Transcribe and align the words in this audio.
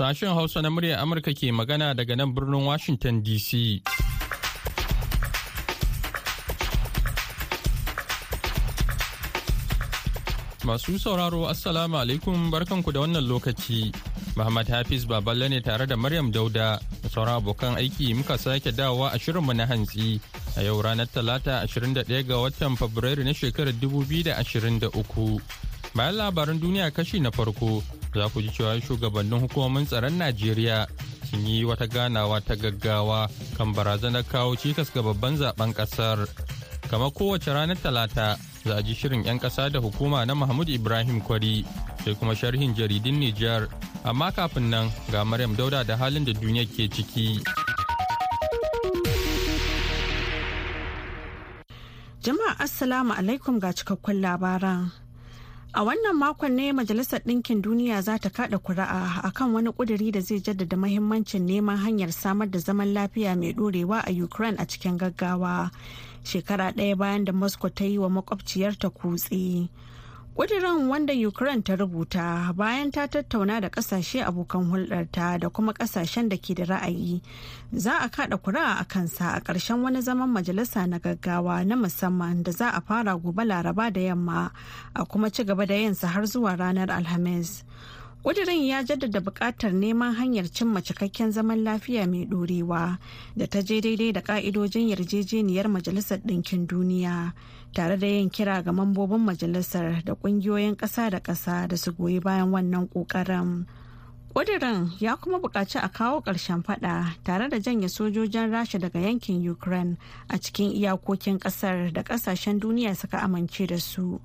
Sashen 0.00 0.32
Hausa 0.32 0.62
na 0.64 0.70
muryar 0.72 0.96
Amurka 1.04 1.28
ke 1.36 1.52
magana 1.52 1.92
daga 1.94 2.16
nan 2.16 2.32
birnin 2.32 2.64
Washington 2.64 3.20
DC. 3.20 3.82
Masu 10.64 10.96
sauraro 10.96 11.44
Assalamu 11.52 12.00
alaikum 12.00 12.48
barkanku 12.48 12.94
da 12.96 13.04
wannan 13.04 13.28
lokaci. 13.28 13.92
Muhammad 14.40 14.68
Hafiz 14.72 15.04
Baballe 15.04 15.50
ne 15.50 15.60
tare 15.60 15.84
da 15.86 15.96
Maryam 15.96 16.32
Dauda 16.32 16.80
da 16.80 17.08
sauran 17.12 17.36
abokan 17.36 17.76
aiki 17.76 18.14
muka 18.16 18.38
sake 18.38 18.72
dawowa 18.72 19.12
a 19.12 19.18
shirinmu 19.20 19.52
na 19.52 19.66
hantsi 19.68 20.16
a 20.56 20.64
yau 20.64 20.80
ranar 20.80 21.12
Talata 21.12 21.60
21 21.68 22.24
ga 22.24 22.40
watan 22.40 22.72
Fabrairu 22.80 23.20
na 23.22 23.36
shekarar 23.36 23.76
2023. 23.76 25.40
Bayan 25.94 26.14
labaran 26.16 26.56
duniya 26.56 26.88
kashi 26.88 27.20
na 27.20 27.28
farko 27.30 27.82
za 28.14 28.28
ku 28.28 28.42
ji 28.42 28.50
cewa 28.50 28.80
shugabannin 28.80 29.40
hukumomin 29.40 29.86
tsaron 29.86 30.18
Najeriya 30.18 30.86
sun 31.30 31.46
yi 31.46 31.64
wata 31.64 31.86
ganawa 31.86 32.40
ta 32.42 32.54
gaggawa 32.58 33.30
kan 33.56 33.70
barazanar 33.74 34.24
kawo 34.26 34.56
cikas 34.58 34.90
ga 34.94 35.02
babban 35.02 35.38
zaɓen 35.38 35.70
ƙasar. 35.72 36.26
Kamar 36.90 37.10
kowace 37.14 37.52
ranar 37.54 37.78
Talata 37.78 38.34
za 38.66 38.74
a 38.76 38.82
ji 38.82 38.94
shirin 38.94 39.22
'yan 39.24 39.38
ƙasa 39.38 39.70
da 39.70 39.78
hukuma 39.78 40.26
na 40.26 40.34
Mahmud 40.34 40.68
Ibrahim 40.68 41.20
Kwari 41.22 41.62
sai 42.04 42.14
kuma 42.18 42.34
sharhin 42.34 42.74
jaridin 42.74 43.22
Nijar. 43.22 43.70
Amma 44.04 44.32
kafin 44.32 44.70
nan 44.70 44.90
ga 45.12 45.22
Maryam 45.24 45.54
Dauda 45.54 45.86
da 45.86 45.96
halin 45.96 46.24
da 46.26 46.32
duniya 46.34 46.66
ke 46.66 46.90
ciki. 46.90 47.38
Jama'a 52.20 52.58
Assalamu 52.60 53.14
alaikum 53.16 53.56
ga 53.62 53.70
cikakkun 53.72 54.20
labaran. 54.20 54.99
A 55.72 55.84
wannan 55.84 56.16
makon 56.18 56.56
ne 56.56 56.72
Majalisar 56.72 57.20
Ɗinkin 57.22 57.62
Duniya 57.62 58.02
za 58.02 58.18
ta 58.18 58.28
kaɗa 58.28 58.58
kuri'a 58.58 59.22
akan 59.22 59.52
wani 59.54 59.70
ƙuduri 59.72 60.10
da 60.12 60.20
zai 60.20 60.40
jaddada 60.40 60.76
mahimmancin 60.76 61.46
neman 61.46 61.76
hanyar 61.78 62.12
samar 62.12 62.50
da 62.50 62.58
zaman 62.58 62.92
lafiya 62.94 63.36
mai 63.36 63.52
ɗorewa 63.52 64.02
a 64.04 64.10
Ukraine 64.10 64.56
a 64.58 64.66
cikin 64.66 64.98
gaggawa. 64.98 65.70
Shekara 66.24 66.72
ɗaya 66.74 66.96
bayan 66.98 67.24
da 67.24 67.32
Moscow 67.32 67.68
ta 67.70 67.84
yi 67.84 67.98
wa 67.98 68.08
makwabciyarta 68.08 68.90
kutse. 68.90 69.68
Ƙudirin 70.40 70.88
wanda 70.88 71.12
Ukraine 71.12 71.60
ta 71.62 71.76
rubuta 71.76 72.54
bayan 72.56 72.90
ta 72.90 73.06
tattauna 73.06 73.60
da 73.60 73.68
ƙasashe 73.68 74.24
abokan 74.24 74.70
hulɗarta 74.72 75.38
da 75.38 75.48
kuma 75.50 75.74
ƙasashen 75.74 76.30
da 76.30 76.36
ke 76.38 76.54
da 76.54 76.64
ra'ayi 76.64 77.20
za 77.76 77.98
a 78.00 78.08
kaɗa 78.08 78.40
kuri'a 78.40 78.80
a 78.80 78.84
kansa 78.86 79.34
a 79.36 79.40
ƙarshen 79.42 79.82
wani 79.82 80.00
zaman 80.00 80.30
majalisa 80.32 80.88
na 80.88 80.98
gaggawa 80.98 81.62
na 81.66 81.76
musamman 81.76 82.42
da 82.42 82.52
za 82.52 82.70
a 82.70 82.80
fara 82.80 83.18
gobe 83.18 83.44
laraba 83.44 83.92
da 83.92 84.00
yamma 84.00 84.50
a 84.96 85.04
kuma 85.04 85.28
ci 85.30 85.44
gaba 85.44 85.66
da 85.66 85.74
yinsa 85.74 86.06
har 86.08 86.22
zuwa 86.22 86.56
ranar 86.56 86.88
alhamis. 86.90 87.62
Ƙudirin 88.22 88.66
ya 88.66 88.82
jaddada 88.84 89.20
buƙatar 89.20 89.72
neman 89.72 90.14
hanyar 90.14 90.44
cimma 90.52 90.82
cikakken 90.82 91.32
zaman 91.32 91.64
lafiya 91.64 92.06
mai 92.06 92.26
ɗorewa 92.26 92.98
da 93.36 93.46
ta 93.46 93.62
je 93.62 93.80
daidai 93.80 94.12
da 94.12 94.20
ƙa'idojin 94.20 94.88
yarjejeniyar 94.88 95.68
majalisar 95.68 96.18
ɗinkin 96.18 96.66
duniya 96.66 97.32
tare 97.74 97.96
da 97.96 98.06
yin 98.06 98.28
kira 98.30 98.62
ga 98.62 98.72
mambobin 98.72 99.24
majalisar 99.24 100.04
da 100.04 100.14
ƙungiyoyin 100.14 100.76
ƙasa 100.76 101.10
da 101.10 101.20
ƙasa 101.20 101.66
da 101.68 101.76
su 101.76 101.92
goyi 101.92 102.20
bayan 102.20 102.50
wannan 102.52 102.88
ƙoƙarin. 102.88 103.66
Ƙudirin 104.34 104.90
ya 105.00 105.16
kuma 105.16 105.38
buƙaci 105.38 105.78
a 105.82 105.88
kawo 105.88 106.20
ƙarshen 106.22 106.62
fada 106.64 107.14
tare 107.24 107.48
da 107.48 107.58
janye 107.58 107.88
sojojin 107.88 108.50
rasha 108.50 108.78
daga 108.78 109.00
yankin 109.00 109.50
ukraine 109.50 109.96
a 110.28 110.38
cikin 110.38 110.70
iyakokin 110.72 111.38
ƙasar 111.38 111.92
da 111.92 112.02
ƙasashen 112.02 112.60
duniya 112.60 112.94
suka 112.96 113.18
amince 113.18 113.66
da 113.66 113.78
su. 113.78 114.20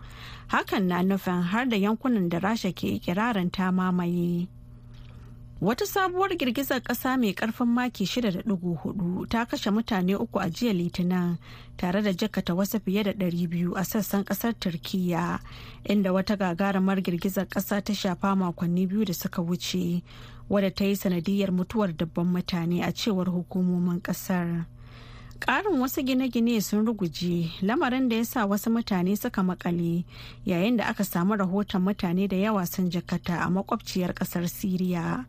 Hakan 0.48 0.88
na 0.88 1.02
nufin 1.02 1.42
har 1.42 1.66
da 1.66 1.76
yankunan 1.78 2.30
da 2.30 2.40
rasha 2.40 2.72
ke 2.72 2.88
ikirarin 3.02 3.52
ta 3.52 3.72
mamaye. 3.72 4.48
Wata 5.62 5.86
sabuwar 5.86 6.36
girgizar 6.38 6.82
ƙasa 6.82 7.18
mai 7.18 7.34
ƙarfin 7.34 7.68
maki 7.68 8.06
6.4 8.06 9.28
ta 9.30 9.46
kashe 9.46 9.72
mutane 9.72 10.16
uku 10.16 10.40
a 10.40 10.50
jiya 10.50 10.74
litinin 10.74 11.38
tare 11.78 12.02
da 12.02 12.12
jakata 12.14 12.54
wasu 12.54 12.80
fiye 12.80 13.04
da 13.04 13.12
200 13.14 13.74
a 13.78 13.84
sassan 13.86 14.24
ƙasar 14.24 14.54
Turkiyya 14.60 15.40
inda 15.86 16.12
wata 16.14 16.36
gagarumar 16.36 17.02
girgizar 17.02 17.46
ƙasa 17.48 17.82
ta 17.84 17.94
shafa 17.94 18.36
makonni 18.36 18.86
biyu 18.88 19.06
da 19.06 19.14
suka 19.14 19.42
wuce 19.42 20.04
wadda 20.50 20.72
ta 20.76 20.84
yi 20.86 20.96
sanadiyar 20.96 21.52
mutuwar 21.52 21.96
dabban 21.98 22.28
mutane 22.28 22.84
a 22.84 22.92
cewar 22.92 23.26
hukumomin 23.32 24.02
ƙasar. 24.02 24.66
Ƙarin 25.40 25.80
wasu 25.80 26.02
gine-gine 26.02 26.62
sun 26.62 26.86
ruguje 26.86 27.52
lamarin 27.62 28.10
da 28.10 28.16
ya 28.16 28.24
sa 28.26 28.46
wasu 28.48 28.70
mutane 28.72 29.18
suka 29.18 29.44
makale 29.44 30.06
yayin 30.46 30.78
da 30.78 30.86
aka 30.88 31.04
samu 31.04 31.36
rahoton 31.36 31.82
mutane 31.84 32.28
da 32.28 32.36
yawa 32.38 32.66
sun 32.66 32.90
jakata 32.90 33.42
a 33.46 33.50
makwabciyar 33.50 34.14
ƙasar 34.14 34.48
Siriya. 34.48 35.26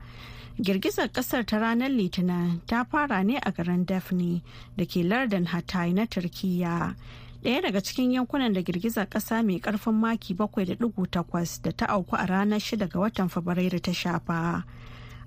Girgizar 0.62 1.08
ƙasar 1.12 1.44
ta 1.44 1.58
ranar 1.58 1.90
Litinin 1.90 2.60
ta 2.66 2.84
fara 2.84 3.22
ne 3.24 3.36
a 3.42 3.50
garin 3.52 3.84
Daphne 3.84 4.42
da 4.76 4.84
ke 4.86 5.02
lardin 5.04 5.46
Hatay 5.46 5.92
na 5.92 6.06
Turkiyya. 6.06 6.94
Ɗaya 7.42 7.62
daga 7.62 7.80
cikin 7.82 8.12
yankunan 8.14 8.54
da 8.54 8.62
girgizar 8.62 9.06
ƙasa 9.10 9.44
mai 9.44 9.58
ƙarfin 9.58 9.94
maki 10.00 10.34
7.8 10.34 11.62
da 11.62 11.72
ta 11.72 11.86
auku 11.86 12.14
a 12.16 12.26
ranar 12.26 12.60
6 12.62 12.86
ga 12.88 12.98
watan 12.98 13.28
Fabrairu 13.28 13.82
ta 13.82 13.90
shafa. 13.92 14.64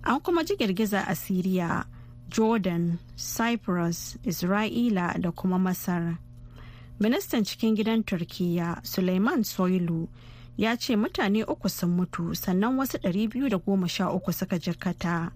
An 0.05 0.19
kuma 0.21 0.43
ji 0.45 0.55
girgiza 0.55 1.03
a 1.05 1.11
Siriya. 1.13 1.83
Jordan 2.29 2.97
cyprus 3.15 4.17
isra'ila 4.23 5.17
da 5.21 5.31
kuma 5.31 5.57
masar. 5.59 6.17
Ministan 6.99 7.43
cikin 7.43 7.75
gidan 7.75 8.03
turkiya 8.03 8.79
suleiman 8.83 9.43
soilu 9.43 10.07
ya 10.57 10.75
ce 10.75 10.95
mutane 10.95 11.43
uku 11.43 11.69
sun 11.69 11.89
mutu 11.95 12.35
sannan 12.35 12.75
wasu 12.77 12.97
213 12.97 14.31
suka 14.33 14.59
jirkata 14.59 15.31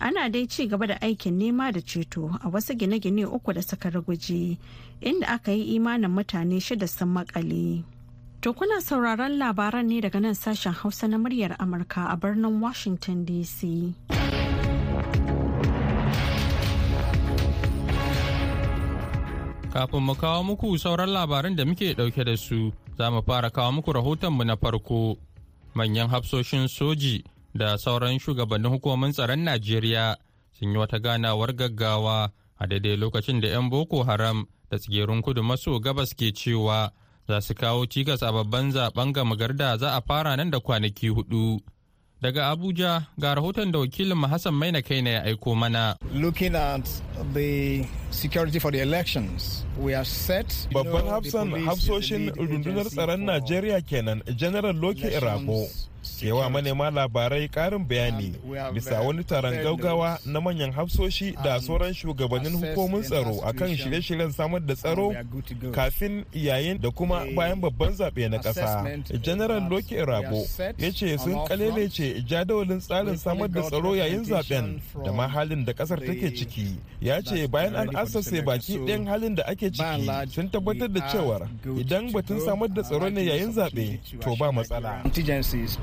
ana 0.00 0.28
dai 0.30 0.46
ci 0.46 0.66
gaba 0.70 0.86
da 0.86 0.96
aikin 1.02 1.34
nema 1.38 1.72
da 1.72 1.80
ceto 1.82 2.30
a 2.42 2.48
wasu 2.48 2.74
gine-gine 2.78 3.26
uku 3.26 3.52
da 3.52 3.62
suka 3.62 3.90
ruguje 3.90 4.58
inda 5.00 5.26
aka 5.28 5.52
yi 5.52 5.74
imanin 5.74 6.10
mutane 6.10 6.60
shida 6.60 6.86
sun 6.88 7.08
makale. 7.08 7.82
To 8.42 8.52
kuna 8.54 8.80
sauraron 8.80 9.38
labaran 9.38 9.86
ne 9.86 10.00
daga 10.00 10.20
nan 10.22 10.34
sashen 10.34 10.72
hausa 10.74 11.08
na 11.08 11.18
muryar 11.18 11.54
amurka 11.58 12.06
a 12.10 12.16
birnin 12.16 12.60
washington 12.62 13.26
dc 13.26 13.94
Kafin 19.72 20.00
mu 20.04 20.14
kawo 20.14 20.44
muku 20.44 20.76
sauran 20.78 21.08
labaran 21.10 21.56
da 21.56 21.64
muke 21.64 21.94
ɗauke 21.94 22.24
da 22.24 22.36
su, 22.36 22.72
za 22.98 23.10
mu 23.10 23.22
fara 23.22 23.50
kawo 23.50 23.72
muku 23.72 23.92
rahotonmu 23.92 24.44
na 24.44 24.56
farko. 24.56 25.16
Manyan 25.74 26.08
hafsoshin 26.10 26.68
soji 26.68 27.24
da 27.54 27.78
sauran 27.78 28.18
shugabannin 28.18 28.68
hukumomin 28.70 29.12
tsaron 29.12 29.40
Najeriya 29.44 30.16
sun 30.52 30.72
yi 30.72 30.76
wata 30.78 30.98
ganawar 30.98 31.52
gaggawa 31.56 32.30
a 32.58 32.66
daidai 32.66 32.96
lokacin 32.96 33.40
da 33.40 33.48
'yan 33.48 33.70
Boko 33.70 34.02
Haram 34.04 34.44
da 34.70 34.76
tsigerun 34.78 35.22
kudu 35.22 35.42
maso 35.42 35.80
gabas 35.80 36.12
ke 36.14 36.32
cewa 36.36 36.92
za 37.28 37.40
su 37.40 37.54
kawo 37.54 37.86
cikas 37.86 38.22
a 38.22 38.32
babban 38.32 38.72
zaɓen 38.72 39.12
gama 39.12 39.36
garda 39.36 39.76
za 39.78 39.96
a 39.96 40.00
fara 40.02 40.36
nan 40.36 40.50
da 40.50 40.60
kwanaki 40.60 41.08
huɗu. 41.08 41.60
Daga 42.22 42.46
Abuja 42.50 43.02
ga 43.18 43.34
rahoton 43.34 43.72
da 43.72 43.78
wakilin 43.78 44.22
Hassan 44.30 44.54
Maina 44.54 44.80
kai 44.82 45.02
ya 45.04 45.22
aiko 45.24 45.56
mana. 45.56 45.96
Looking 46.12 46.54
at 46.54 46.88
the 47.34 47.84
security 48.10 48.60
for 48.60 48.70
the 48.70 48.78
elections, 48.80 49.64
we 49.76 49.92
are 49.94 50.04
set. 50.04 50.46
Babban 50.72 51.06
hafsan 51.10 51.50
hafsoshin 51.66 52.30
rundunar 52.36 52.86
tsaron 52.86 53.24
Najeriya 53.26 53.80
kenan, 53.84 54.22
General 54.36 54.72
Loke 54.72 54.98
Irabo. 55.10 55.66
Yawa 56.22 56.50
manema 56.50 56.90
labarai 56.90 57.48
karin 57.48 57.84
bayani 57.84 58.34
bisa 58.74 59.00
wani 59.00 59.24
taron 59.24 59.54
gaugawa 59.62 60.18
na 60.26 60.40
manyan 60.40 60.72
hafsoshi 60.72 61.32
da 61.44 61.60
sauran 61.60 61.94
shugabannin 61.94 62.52
hukumomin 62.52 63.02
tsaro 63.02 63.40
akan 63.44 63.76
shirye-shiryen 63.76 64.32
samar 64.32 64.60
da 64.60 64.74
tsaro 64.74 65.14
kafin 65.72 66.24
yayin 66.32 66.80
da 66.82 66.90
kuma 66.90 67.24
bayan 67.36 67.60
babban 67.60 67.92
zaɓe 67.92 68.28
na 68.30 68.38
ƙasa. 68.38 69.02
General 69.22 69.68
loki 69.70 69.96
rabo 69.96 70.46
ya 70.78 70.90
ce 70.92 71.18
sun 71.18 71.44
kalelece 71.48 72.22
jadawalin 72.26 72.80
tsarin 72.80 73.16
samar 73.18 73.48
da 73.48 73.62
tsaro 73.62 73.94
yayin 73.96 74.24
zaɓen 74.24 74.80
da 75.04 75.12
ma 75.12 75.28
halin 75.28 75.64
da 75.64 75.72
ƙasar 75.72 75.98
take 76.00 76.30
ciki. 76.36 76.76
Ya 77.00 77.20
ce 77.22 77.46
bayan 77.48 77.74
an 77.76 77.88
asase 77.96 78.42
baki 78.44 78.78
ɗayan 78.78 79.06
halin 79.06 79.34
da 79.34 79.42
ake 79.46 79.70
ciki 79.70 80.30
sun 80.34 80.48
tabbatar 80.50 80.88
da 80.92 81.00
cewar 81.08 81.48
idan 81.78 82.12
batun 82.12 82.40
samar 82.40 82.68
da 82.68 82.82
tsaro 82.82 83.08
ne 83.10 83.22
yayin 83.24 83.52
zaɓe 83.52 83.98
to 84.20 84.36
ba 84.36 84.52
matsala. 84.52 85.02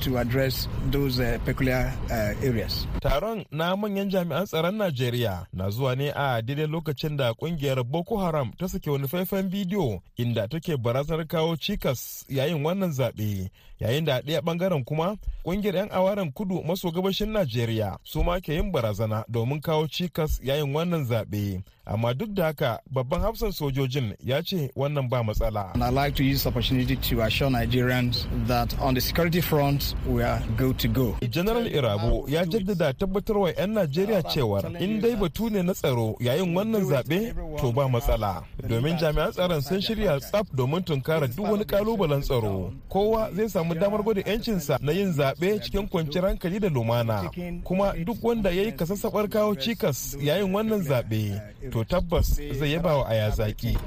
To 0.10 0.18
address 0.18 0.68
those 0.92 1.20
uh, 1.20 1.38
peculiar 1.46 1.94
uh, 2.10 2.34
areas. 2.48 2.88
Taron 3.02 3.46
na 3.52 3.76
manyan 3.76 4.10
jami'an 4.10 4.46
tsaron 4.46 4.76
Najeriya 4.76 5.46
na 5.54 5.70
zuwa 5.70 5.96
ne 5.96 6.12
a 6.16 6.42
daidai 6.42 6.68
lokacin 6.68 7.18
da 7.18 7.34
ƙungiyar 7.34 7.84
Boko 7.84 8.18
Haram 8.18 8.52
ta 8.58 8.68
sake 8.68 8.90
wani 8.90 9.08
faifan 9.08 9.50
bidiyo 9.50 10.02
inda 10.18 10.48
take 10.48 10.78
barazanar 10.78 11.28
kawo 11.28 11.56
cikas 11.58 12.26
yayin 12.30 12.64
wannan 12.66 12.92
zaɓe. 12.92 13.50
Yayin 13.80 14.06
da 14.06 14.22
ɗaya 14.22 14.42
ɓangaren 14.42 14.84
kuma 14.86 15.16
ƙungiyar 15.46 15.76
'yan 15.76 15.90
awaren 15.92 16.32
kudu 16.34 16.64
maso 16.64 16.92
gabashin 16.92 17.30
Najeriya 17.32 17.98
su 18.04 18.24
ma 18.24 18.40
ke 18.40 18.54
yin 18.54 18.72
barazana 18.72 19.24
domin 19.30 19.62
kawo 19.62 19.88
cikas 19.88 20.40
yayin 20.44 20.74
wannan 20.74 21.06
zaɓe. 21.06 21.62
Amma 21.90 22.14
duk 22.14 22.30
da 22.30 22.46
haka 22.46 22.80
babban 22.92 23.22
hafsan 23.22 23.52
sojojin 23.52 24.14
ya 24.24 24.42
ce 24.44 24.70
wannan 24.76 25.10
ba 25.10 25.24
matsala. 25.24 25.72
And 25.74 25.84
I'd 25.84 25.94
like 25.94 26.16
to 26.16 26.24
use 26.24 26.44
this 26.44 26.48
opportunity 26.48 26.96
to 26.96 27.22
assure 27.22 27.50
Nigerians 27.50 28.26
that 28.48 28.78
on 28.80 28.94
the 28.94 29.02
security 29.02 29.42
front 29.42 29.96
we 30.08 30.22
are 30.24 30.40
good 30.58 30.78
to 30.80 30.88
go. 30.88 31.18
General 31.30 31.66
Irabo 31.68 32.26
ya 32.30 32.46
jaddada 32.46 32.94
tabbatarwa 32.94 33.50
'yan 33.58 33.74
Najeriya 33.74 34.24
cewar 34.24 34.66
in 34.82 35.02
dai 35.02 35.16
batu 35.16 35.50
ne 35.50 35.62
na 35.64 35.74
tsaro 35.74 36.16
yayin 36.20 36.54
wannan 36.56 36.84
zaɓe 36.86 37.34
to 37.60 37.72
ba 37.72 37.88
matsala. 37.90 38.44
Domin 38.68 38.98
jami'an 38.98 39.32
tsaron 39.32 39.62
sun 39.62 39.82
shirya 39.82 40.20
tsaf 40.20 40.48
domin 40.54 40.84
tunkara 40.84 41.28
duk 41.28 41.50
wani 41.52 41.66
kalubalen 41.66 42.22
tsaro. 42.22 42.72
Kowa 42.90 43.32
zai 43.34 43.50
samu 43.50 43.74
damar 43.74 44.04
gwada 44.04 44.22
'yancinsa 44.22 44.78
na 44.82 44.92
yin 44.92 45.12
zaɓe 45.14 45.60
cikin 45.64 45.88
kwanciyar 45.90 46.26
hankali 46.28 46.60
da 46.60 46.70
lumana. 46.70 47.30
Kuma 47.64 47.94
duk 48.06 48.24
wanda 48.24 48.52
ya 48.52 48.64
yi 48.64 48.72
kasassaɓar 48.72 49.28
kawo 49.30 49.56
cikas 49.56 50.16
yayin 50.22 50.54
wannan 50.54 50.82
zaɓe 50.86 51.42
to 51.72 51.79
tabbas 51.86 52.36
zai 52.60 52.72
yaba 52.74 52.98
wa 52.98 53.06
aya 53.10 53.30
zaki. 53.32 53.78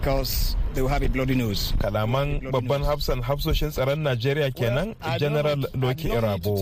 Kalaman 1.81 2.41
babban 2.51 2.83
hafsan 2.85 3.21
hafsoshin 3.23 3.71
tsaron 3.71 3.99
Najeriya 4.03 4.51
kenan 4.55 4.95
General 5.19 5.59
Loki 5.75 6.09
Irabo. 6.09 6.57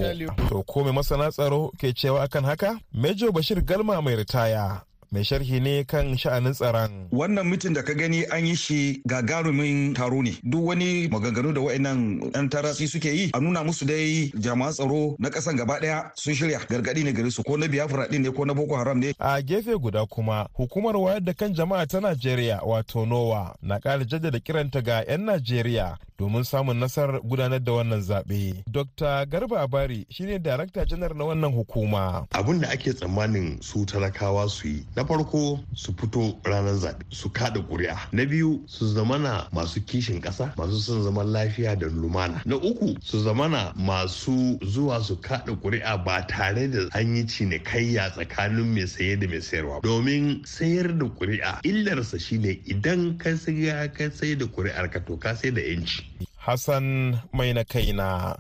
To 0.49 0.63
ko 0.63 0.85
mai 0.85 0.93
masana 0.93 1.31
tsaro 1.31 1.71
ke 1.79 1.93
cewa 1.95 2.23
akan 2.27 2.45
haka? 2.45 2.79
Major 2.93 3.31
Bashir 3.33 3.61
Galma 3.63 4.03
mai 4.03 4.17
ritaya 4.17 4.83
mai 5.13 5.25
sharhi 5.25 5.61
ne 5.61 5.85
kan 5.85 6.17
sha'anin 6.17 6.53
tsaron. 6.53 7.09
Wannan 7.13 7.47
mitin 7.51 7.73
da 7.75 7.83
ka 7.83 7.95
gani 7.95 8.25
an 8.31 8.47
yi 8.47 8.55
shi 8.55 9.03
gagarumin 9.07 9.95
taro 9.95 10.23
ne. 10.23 10.39
Duk 10.45 10.67
wani 10.67 11.09
maganganu 11.09 11.53
da 11.55 11.61
wa'annan 11.61 12.31
'yan 12.35 12.49
tarasi 12.49 12.87
suke 12.89 13.11
yi 13.11 13.31
a 13.35 13.41
nuna 13.41 13.65
musu 13.65 13.85
dai 13.87 14.31
jami'an 14.39 14.73
tsaro 14.73 15.17
na 15.19 15.29
ƙasan 15.31 15.57
gaba 15.57 15.81
ɗaya 15.81 16.11
sun 16.15 16.35
shirya 16.35 16.59
gargaɗi 16.69 17.05
ne 17.05 17.13
gare 17.13 17.31
su 17.31 17.43
ko 17.43 17.57
na 17.57 17.67
Biafra 17.67 18.07
ɗin 18.07 18.23
ne 18.23 18.31
ko 18.31 18.45
na 18.45 18.55
Boko 18.55 18.77
Haram 18.77 18.99
ne. 19.01 19.13
A 19.19 19.43
gefe 19.43 19.75
guda 19.79 20.07
kuma 20.07 20.47
hukumar 20.55 20.95
wayar 20.97 21.21
da 21.25 21.33
kan 21.35 21.55
jama'a 21.55 21.87
ta 21.87 21.99
Najeriya 22.01 22.61
wato 22.63 23.05
NOWA 23.07 23.55
na 23.63 23.79
ƙara 23.81 24.05
jaddada 24.07 24.39
kiranta 24.39 24.81
ga 24.83 25.03
'yan 25.03 25.25
Najeriya 25.27 25.99
domin 26.21 26.45
samun 26.45 26.77
nasarar 26.77 27.21
gudanar 27.25 27.61
da 27.65 27.73
wannan 27.73 28.01
zaɓe. 28.01 28.63
Dr. 28.71 29.25
Garba 29.27 29.61
Abari 29.63 30.07
shine 30.11 30.39
darakta 30.39 30.85
janar 30.85 31.15
na 31.17 31.25
wannan 31.25 31.53
hukuma. 31.53 32.27
Abin 32.33 32.61
da 32.61 32.69
ake 32.69 32.93
tsammanin 32.93 33.63
su 33.63 33.87
talakawa 33.87 34.49
su 34.51 34.69
yi 34.69 34.85
na 34.97 35.05
farko 35.05 35.61
su 35.75 35.93
fito 35.95 36.37
ranar 36.45 36.75
zaɓe 36.77 37.03
su 37.09 37.31
kada 37.31 37.61
ƙuri'a 37.61 37.97
na 38.13 38.25
biyu 38.27 38.61
su 38.67 38.85
zamana 38.87 39.49
masu 39.53 39.81
kishin 39.81 40.21
ƙasa 40.21 40.53
masu 40.57 40.79
son 40.79 41.03
zaman 41.05 41.27
lafiya 41.33 41.79
da 41.79 41.87
lumana 41.89 42.43
na 42.45 42.57
uku 42.57 42.97
su 43.03 43.19
zamana 43.25 43.73
masu 43.77 44.59
zuwa 44.61 45.01
su 45.03 45.17
kada 45.17 45.53
ƙuri'a 45.57 46.05
ba 46.05 46.27
tare 46.29 46.69
da 46.69 46.89
an 46.93 47.17
yi 47.17 47.25
cinikayya 47.25 48.11
tsakanin 48.13 48.75
mai 48.75 48.87
saye 48.87 49.17
da 49.17 49.27
mai 49.27 49.41
sayarwa 49.41 49.81
domin 49.83 50.45
sayar 50.45 50.99
da 50.99 51.07
ƙuri'a 51.07 51.61
illarsa 51.65 52.21
shine 52.21 52.61
idan 52.67 53.17
ka 53.19 53.31
siya 53.31 53.89
ka 53.95 54.11
sai 54.11 54.35
da 54.37 54.45
ƙuri'ar 54.45 54.91
ka 54.93 54.99
to 55.01 55.17
ka 55.17 55.35
sai 55.35 55.51
da 55.51 55.61
yanci 55.63 56.10
Hassan 56.41 57.21
mai 57.37 57.53
na 57.53 57.65
kaina 57.69 58.33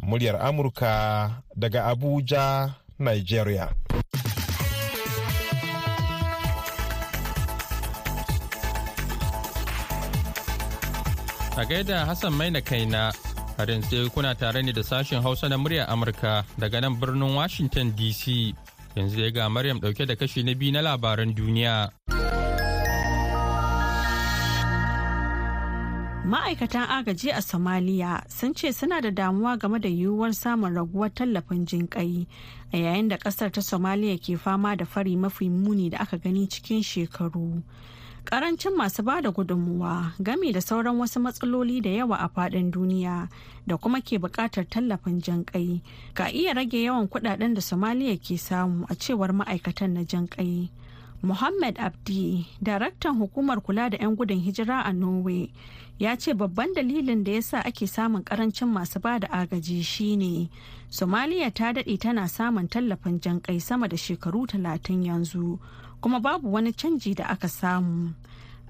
muryar 0.00 0.40
Amurka 0.40 1.28
daga 1.52 1.84
Abuja, 1.92 2.72
Nigeria. 2.98 3.68
A 11.56 11.64
gaida 11.68 12.04
Hassan 12.08 12.32
mai 12.32 12.48
na 12.50 12.60
kaina 12.64 13.12
har 13.56 13.66
yanzu 13.68 14.08
kuna 14.16 14.32
tare 14.34 14.62
ne 14.64 14.72
da 14.72 14.80
sashen 14.80 15.20
Hausa 15.20 15.48
na 15.48 15.56
muryar 15.60 15.88
Amurka 15.92 16.40
daga 16.58 16.80
nan 16.80 16.96
birnin 16.96 17.36
Washington 17.36 17.92
DC. 17.92 18.56
Yanzu 18.96 19.20
ya 19.20 19.30
ga 19.30 19.48
Maryam 19.52 19.76
ɗauke 19.80 20.06
da 20.08 20.16
kashi 20.16 20.42
na 20.42 20.54
biyu 20.54 20.72
na 20.72 20.80
labaran 20.80 21.34
duniya. 21.36 21.92
Ma'aikatan 26.26 26.90
agaji 26.90 27.30
a 27.30 27.38
Somalia 27.42 28.22
sun 28.28 28.52
ce 28.54 28.72
suna 28.72 29.00
da 29.00 29.10
damuwa 29.10 29.56
game 29.58 29.78
da 29.78 29.88
yiwuwar 29.88 30.34
samun 30.34 30.74
raguwar 30.74 31.14
tallafin 31.14 31.64
jinƙai 31.66 32.26
a 32.72 32.76
yayin 32.76 33.08
da 33.08 33.16
ƙasar 33.16 33.52
ta 33.52 33.60
Somalia 33.60 34.18
ke 34.18 34.36
fama 34.38 34.74
da 34.76 34.84
fari 34.84 35.16
mafi 35.16 35.48
muni 35.48 35.90
da 35.90 35.98
aka 35.98 36.18
gani 36.18 36.48
cikin 36.48 36.82
shekaru. 36.82 37.62
Karancin 38.24 38.74
masu 38.76 39.04
ba 39.04 39.22
da 39.22 39.30
gudunmuwa 39.30 40.14
gami 40.20 40.52
da 40.52 40.58
sauran 40.60 40.98
wasu 40.98 41.20
matsaloli 41.22 41.80
da 41.80 41.90
yawa 41.90 42.16
a 42.18 42.28
faɗin 42.28 42.72
duniya 42.72 43.28
da 43.66 43.76
kuma 43.76 44.00
ke 44.02 44.18
buƙatar 44.18 44.66
tallafin 44.68 45.22
jinƙai 45.22 45.80
ka 46.14 46.26
iya 46.26 46.54
rage 46.54 46.74
yawan 46.82 47.06
kuɗaɗen 47.06 47.54
da 47.54 47.60
Somalia 47.62 48.18
ke 48.18 48.34
samu 48.34 48.84
a 48.90 48.96
cewar 48.98 49.30
ma'aikatan 49.30 49.90
na 49.94 50.00
jinƙai. 50.02 50.70
Muhammad 51.22 51.78
Abdi, 51.80 52.46
daraktan 52.62 53.16
hukumar 53.18 53.60
kula 53.60 53.90
da 53.90 53.96
'yan 53.98 54.14
gudun 54.16 54.40
hijira 54.40 54.84
a 54.84 54.92
Norway, 54.92 55.50
ya 55.98 56.14
ce 56.16 56.34
babban 56.34 56.74
dalilin 56.76 57.24
da 57.24 57.32
ya 57.32 57.42
sa 57.42 57.58
ake 57.64 57.86
samun 57.88 58.22
ƙarancin 58.22 58.68
masu 58.68 59.00
ba 59.00 59.18
da 59.18 59.28
agaji 59.32 59.82
shine 59.82 60.50
Somalia 60.90 61.50
ta 61.50 61.72
daɗe 61.72 61.98
tana 61.98 62.28
samun 62.28 62.68
tallafin 62.68 63.18
jan 63.20 63.40
kai 63.40 63.58
sama 63.58 63.88
da 63.88 63.96
shekaru 63.96 64.46
talatin 64.46 65.02
yanzu, 65.02 65.58
kuma 66.00 66.20
babu 66.20 66.52
wani 66.52 66.72
canji 66.72 67.14
da 67.16 67.24
aka 67.26 67.48
samu. 67.48 68.14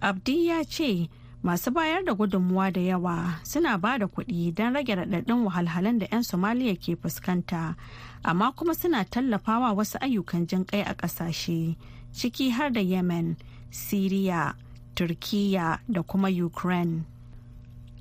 Abdi 0.00 0.46
ya 0.48 0.64
ce 0.64 1.10
masu 1.44 1.70
bayar 1.75 2.04
da 2.08 2.14
gudunmuwa 2.14 2.72
da 2.72 2.81
yawa 2.81 3.40
suna 3.44 3.76
ba 3.76 3.98
da 3.98 4.06
kuɗi 4.06 4.54
don 4.54 4.72
rage 4.72 4.94
raɗaɗin 4.96 5.44
wahalhalun 5.44 5.98
da 5.98 6.06
'yan 6.08 6.22
Somaliya 6.25 6.72
ke 6.81 6.96
fuskanta, 6.96 7.76
amma 8.25 8.52
kuma 8.56 8.72
suna 8.75 9.04
tallafawa 9.04 9.76
wasu 9.76 9.98
ayyukan 10.00 10.46
jin 10.48 10.64
kai 10.64 10.81
a 10.87 10.94
ƙasashe. 10.96 11.76
Ciki 12.16 12.50
har 12.50 12.70
da 12.72 12.80
yemen 12.80 13.36
syria 13.70 14.54
turkiya 14.96 15.78
da 15.88 16.02
kuma 16.02 16.28
ukraine. 16.32 17.04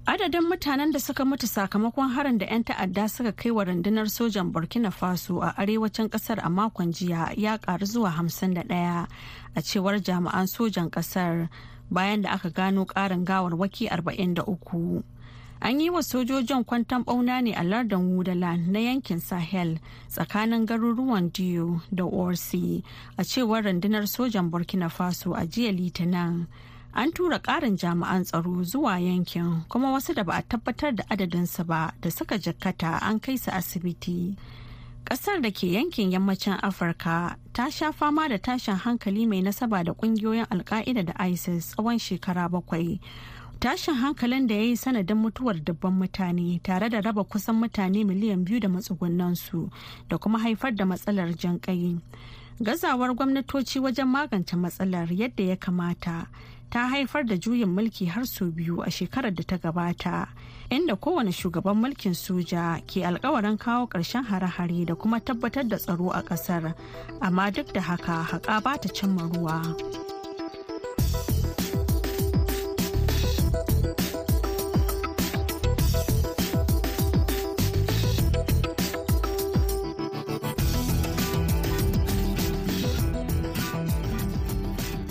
Adadin 0.07 0.47
mutanen 0.47 0.91
da 0.93 0.99
suka 0.99 1.25
mutu 1.25 1.47
sakamakon 1.47 2.09
harin 2.15 2.37
da 2.37 2.45
'yan 2.45 2.63
ta'adda 2.63 3.09
suka 3.09 3.31
kai 3.31 3.51
wa 3.51 3.63
rundunar 3.65 4.05
sojan 4.07 4.51
burkina 4.53 4.91
faso 4.91 5.41
a 5.41 5.51
arewacin 5.57 6.09
ƙasar 6.09 6.39
a 6.45 6.49
makon 6.49 6.93
jiya 6.93 7.33
ya 7.37 7.57
karu 7.57 7.85
zuwa 7.85 8.11
51 8.13 9.07
a 9.55 9.61
cewar 9.61 9.99
jami'an 9.99 10.47
sojan 10.47 10.89
ƙasar 10.89 11.49
bayan 11.91 12.21
da 12.21 12.29
aka 12.37 12.49
gano 12.49 12.85
karin 12.85 13.25
gawarwaki 13.25 13.89
43 13.89 15.03
an 15.61 15.79
yi 15.81 15.89
wa 15.89 16.03
sojojin 16.03 16.63
kwantan 16.63 17.03
bauna 17.05 17.41
ne 17.41 17.53
a 17.53 17.63
lardin 17.63 18.15
wudaland 18.17 18.67
na 18.67 18.79
yankin 18.79 19.19
sahel 19.19 19.79
tsakanin 20.09 20.65
garuruwan 20.65 21.31
diyo 21.31 21.81
da 21.91 22.03
orsi 22.05 22.83
a 23.17 23.23
cewar 23.23 23.63
rundunar 23.63 24.07
sojan 24.07 24.49
burkina 24.51 24.89
faso 24.89 25.33
a 25.33 25.45
jiya 25.47 25.71
litinin 25.71 26.45
an 26.93 27.11
tura 27.11 27.39
karin 27.39 27.77
jami'an 27.77 28.23
tsaro 28.23 28.63
zuwa 28.63 28.99
yankin 28.99 29.61
kuma 29.69 29.91
wasu 29.91 30.13
da 30.13 30.23
ba 30.23 30.33
a 30.37 30.41
tabbatar 30.43 30.95
da 30.95 31.03
adadinsu 31.09 31.63
ba 31.65 31.93
da 32.01 32.11
suka 32.11 32.37
jikkata 32.37 32.99
an 33.01 33.19
kai 33.19 33.37
su 33.37 33.51
asibiti. 33.51 34.35
Kasar 35.05 35.37
da 35.41 35.51
ke 35.53 35.69
yankin 35.69 36.09
yammacin 36.11 36.57
afirka 36.65 37.37
ta 37.53 37.69
sha 37.69 37.91
fama 37.91 38.25
da 38.29 38.37
tashin 38.41 38.73
hankali 38.75 39.27
mai 39.29 39.41
nasaba 39.41 39.83
da 39.85 39.93
ƙungiyoyin 39.93 40.47
alka'ida 40.49 41.05
da 41.05 41.13
isis 41.29 41.75
tsawon 41.77 41.99
shekara 42.01 42.49
bakwai 42.49 42.97
tashin 43.59 43.93
hankalin 43.95 44.47
da 44.47 44.53
ya 44.55 44.61
yi 44.61 44.77
sanadin 44.77 45.17
mutuwar 45.17 45.55
dubban 45.63 45.93
mutane 45.93 46.59
tare 46.63 46.89
da 46.89 47.01
raba 47.01 47.23
kusan 47.23 47.55
mutane 47.55 48.03
miliyan 48.03 48.45
biyu 48.45 48.59
da 48.59 48.69
matsugunansu 48.69 49.69
da 50.09 50.17
kuma 50.17 50.39
haifar 50.39 50.71
da 50.75 50.85
matsalar 50.85 51.29
janƙai 51.35 51.99
gazawar 52.61 53.15
gwamnatoci 53.15 53.79
wajen 53.79 54.07
magance 54.07 54.55
matsalar 54.55 55.07
yadda 55.13 55.43
ya 55.43 55.55
kamata 55.55 56.27
ta 56.69 56.87
haifar 56.89 57.23
da 57.25 57.35
juyin 57.37 57.69
mulki 57.69 58.05
har 58.05 58.25
sau 58.25 58.51
biyu 58.51 58.81
a 58.83 58.91
shekarar 58.91 59.33
da 59.33 59.43
ta 59.43 59.57
gabata 59.57 60.27
inda 60.69 60.95
kowane 60.95 61.31
shugaban 61.31 61.77
mulkin 61.81 62.13
soja 62.13 62.81
ke 62.87 63.05
alkawarin 63.05 63.57
kawo 63.57 63.87
ƙarshen 63.87 64.23
hare-hare 64.29 64.85
da 64.85 64.95
kuma 64.95 65.19
tabbatar 65.19 65.63
da 65.67 65.77
tsaro 65.77 66.09
a 66.11 66.21
ƙasar 66.21 66.73
amma 67.21 67.51
duk 67.51 67.73
da 67.73 67.81
haka 67.81 68.23
haƙa 68.23 68.61
ba 68.63 68.77
ta 68.77 68.89
cimma 68.89 69.21
ruwa. 69.31 69.61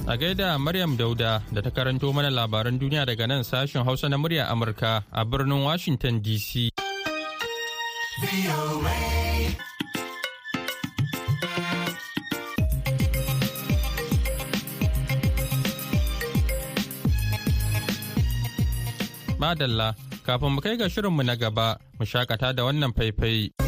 A 0.07 0.17
gaida 0.21 0.59
Maryam 0.61 0.97
Dauda 1.01 1.41
da 1.51 1.63
ta 1.65 1.71
karanto 1.73 2.13
mana 2.13 2.29
labaran 2.29 2.77
duniya 2.79 3.07
daga 3.09 3.25
nan 3.27 3.41
sashen 3.43 3.85
Hausa 3.85 4.09
na 4.09 4.17
murya 4.21 4.45
Amurka 4.53 5.03
a 5.11 5.25
birnin 5.25 5.65
Washington 5.65 6.21
DC. 6.21 6.69
Madalla, 19.41 19.97
kafin 20.27 20.53
mu 20.53 20.61
kai 20.61 20.77
ga 20.77 20.85
shirinmu 20.85 21.25
na 21.25 21.35
gaba, 21.35 21.79
mu 21.99 22.05
shakata 22.05 22.53
da 22.53 22.63
wannan 22.69 22.93
faifai. 22.93 23.64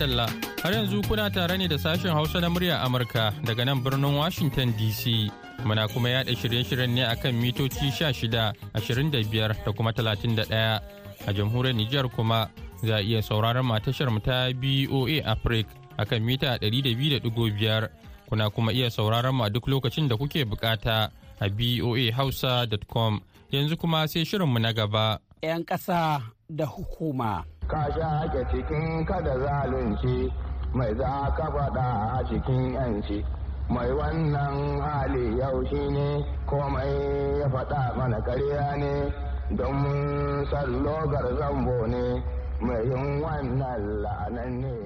Madalla 0.00 0.26
har 0.62 0.72
yanzu 0.72 1.02
kuna 1.08 1.30
tare 1.30 1.56
ne 1.58 1.68
da 1.68 1.76
sashen 1.78 2.10
Hausa 2.14 2.40
na 2.40 2.48
murya 2.48 2.80
Amurka 2.80 3.32
daga 3.44 3.64
nan 3.66 3.82
birnin 3.84 4.16
Washington 4.16 4.72
DC. 4.72 5.30
Muna 5.64 5.88
kuma 5.92 6.08
yada 6.08 6.32
shirye-shiryen 6.32 6.88
ne 6.94 7.04
akan 7.04 7.34
mitoci 7.36 7.92
16, 7.92 8.52
25 8.74 9.64
da 9.64 9.72
kuma 9.76 9.92
31 9.92 10.80
a 11.26 11.32
jamhuriyar 11.32 11.76
Nijar 11.76 12.08
kuma 12.16 12.48
za 12.82 12.96
a 12.96 13.00
iya 13.02 13.20
sauraron 13.22 13.66
matashar 13.66 14.08
mu 14.10 14.20
ta 14.20 14.48
BOA 14.56 15.20
Africa 15.24 15.68
akan 15.98 16.22
mita 16.24 16.56
200.5 16.56 17.88
kuna 18.28 18.48
kuma 18.50 18.72
iya 18.72 18.88
sauraron 18.90 19.34
mu 19.36 19.44
a 19.44 19.50
duk 19.50 19.68
lokacin 19.68 20.08
da 20.08 20.16
kuke 20.16 20.44
buƙata 20.48 21.10
a 21.40 21.48
boahausa.com 21.48 23.20
yanzu 23.52 23.76
kuma 23.76 24.08
sai 24.08 24.24
shirinmu 24.24 24.58
na 24.60 24.72
gaba. 24.72 25.20
'Yan 25.44 25.60
ƙasa 25.64 26.22
da 26.48 26.64
hukuma. 26.64 27.44
Ka 27.70 27.86
shaƙe 27.94 28.44
cikin 28.50 29.04
kada 29.06 29.38
zalunci. 29.38 30.32
Mai 30.74 30.94
za 30.94 31.30
ka 31.36 31.46
faɗa 31.54 32.18
a 32.18 32.24
cikin 32.28 32.74
yanci. 32.74 33.24
Mai 33.68 33.90
wannan 33.92 34.80
hali 34.80 35.38
yau 35.38 35.64
shi 35.70 35.88
ne 35.90 36.24
komai 36.46 37.38
ya 37.40 37.48
faɗa 37.48 37.94
mana 37.96 38.18
karya 38.26 38.76
ne. 38.76 39.12
Don 39.56 39.72
mun 39.82 40.46
sallogar 40.50 41.26
zambo 41.38 41.86
ne 41.86 42.22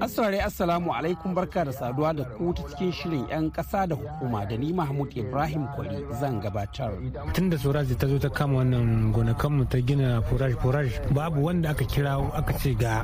Asare 0.01 0.39
Assalamu 0.41 0.95
alaikum 0.95 1.35
barka 1.35 1.65
da 1.65 1.73
saduwa 1.73 2.15
da 2.15 2.23
ku 2.39 2.55
ta 2.55 2.63
cikin 2.71 2.93
shirin 2.95 3.27
'yan 3.29 3.51
ƙasa 3.51 3.89
da 3.91 3.97
hukuma 3.99 4.47
da 4.47 4.55
ni 4.57 4.71
Mahmud 4.73 5.11
Ibrahim 5.17 5.67
Kwari 5.75 5.99
zan 6.21 6.39
gabatar. 6.41 6.95
Tun 7.35 7.51
da 7.51 7.57
Soraji 7.59 7.99
ta 7.99 8.07
zo 8.07 8.19
ta 8.19 8.29
kama 8.31 8.63
wannan 8.63 9.11
gonakanmu 9.11 9.67
ta 9.67 9.79
gina 9.83 10.23
forage 10.31 10.55
forage 10.63 10.95
babu 11.11 11.43
wanda 11.51 11.71
aka 11.75 11.83
kira 11.85 12.15
aka 12.31 12.53
ce 12.63 12.75
ga 12.79 13.03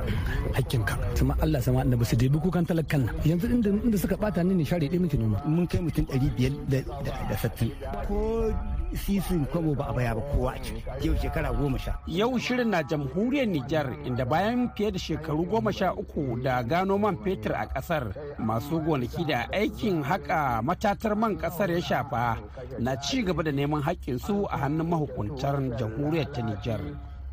hakkinka. 0.55 0.95
Sama 1.19 1.35
Allah 1.43 1.59
sama 1.61 1.83
da 1.85 1.97
ba 1.99 2.05
su 2.07 2.15
debi 2.15 2.39
kukan 2.39 2.63
talakan 2.63 3.11
nan. 3.11 3.15
Yanzu 3.27 3.51
inda 3.51 3.71
inda 3.75 3.99
suka 3.99 4.15
bata 4.17 4.43
ni 4.47 4.55
ne 4.55 4.65
share 4.65 4.87
ɗaya 4.87 5.19
noma. 5.19 5.43
Mun 5.51 5.67
kai 5.67 5.81
mutum 5.83 6.07
ɗari 6.07 6.31
biyar 6.39 6.55
da 6.71 7.35
sattin. 7.43 7.75
Ko 8.07 8.55
sisin 8.97 9.47
kwabo 9.47 9.75
ba 9.75 9.87
a 9.89 9.93
baya 9.93 10.15
ba 10.15 10.23
kowa 10.33 10.53
a 10.55 10.59
ciki 10.63 10.83
yau 11.07 11.15
shekara 11.17 11.53
goma 11.53 11.79
sha. 11.79 11.99
Yau 12.07 12.39
shirin 12.39 12.71
na 12.71 12.83
jamhuriyar 12.83 13.47
Nijar 13.47 13.87
inda 14.05 14.25
bayan 14.25 14.71
fiye 14.75 14.91
da 14.93 14.99
shekaru 14.99 15.47
goma 15.47 15.73
sha 15.73 15.93
uku 15.95 16.41
da 16.43 16.63
gano 16.63 16.99
man 16.99 17.17
fetur 17.23 17.53
a 17.55 17.67
ƙasar 17.67 18.15
masu 18.39 18.81
gonaki 18.81 19.25
da 19.27 19.47
aikin 19.53 20.03
haka 20.03 20.63
matatar 20.63 21.17
man 21.17 21.37
ƙasar 21.39 21.71
ya 21.71 21.81
shafa 21.81 22.39
na 22.79 22.97
ci 22.97 23.23
gaba 23.23 23.43
da 23.43 23.51
neman 23.53 23.83
su 24.19 24.47
a 24.51 24.57
hannun 24.59 24.89
mahukuntar 24.89 25.57
jamhuriyar 25.79 26.33
ta 26.33 26.43
Nijar. 26.43 26.81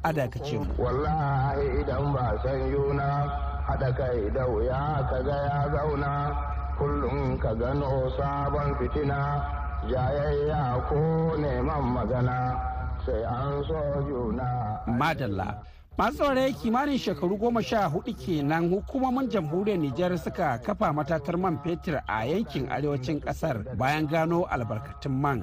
Adakace 0.03 0.57
mu. 0.59 0.65
Wallahi 0.77 1.81
idan 1.81 2.13
ba 2.13 2.39
san 2.43 2.71
yuna 2.71 3.27
haɗa 3.67 3.89
kai 3.97 4.29
da 4.33 4.45
wuya 4.47 5.03
ka 5.09 5.19
ga 5.25 5.35
ya 5.35 5.69
zauna 5.73 6.11
kullum 6.77 7.37
ka 7.41 7.53
gano 7.55 8.09
sabon 8.17 8.75
fitina 8.79 9.41
jayayya 9.89 10.83
ko 10.89 10.99
neman 11.39 11.83
magana 11.95 12.59
sai 13.05 13.23
an 13.23 13.63
so 13.67 13.79
juna. 14.07 14.79
Madalla. 14.87 15.63
masu 15.97 16.17
saurare 16.17 16.53
kimanin 16.53 16.97
shekaru 16.97 17.37
goma 17.37 17.63
sha 17.63 17.87
huɗu 17.89 18.13
kenan 18.13 18.69
hukumomin 18.69 19.29
jamhuriyar 19.29 19.79
Nijar 19.79 20.17
suka 20.17 20.57
kafa 20.59 20.93
matatar 20.93 21.37
man 21.39 21.57
fetur 21.63 22.01
a 22.07 22.25
yankin 22.25 22.69
arewacin 22.69 23.19
ƙasar 23.19 23.63
bayan 23.77 24.05
gano 24.07 24.43
albarkatun 24.45 25.11
man 25.11 25.41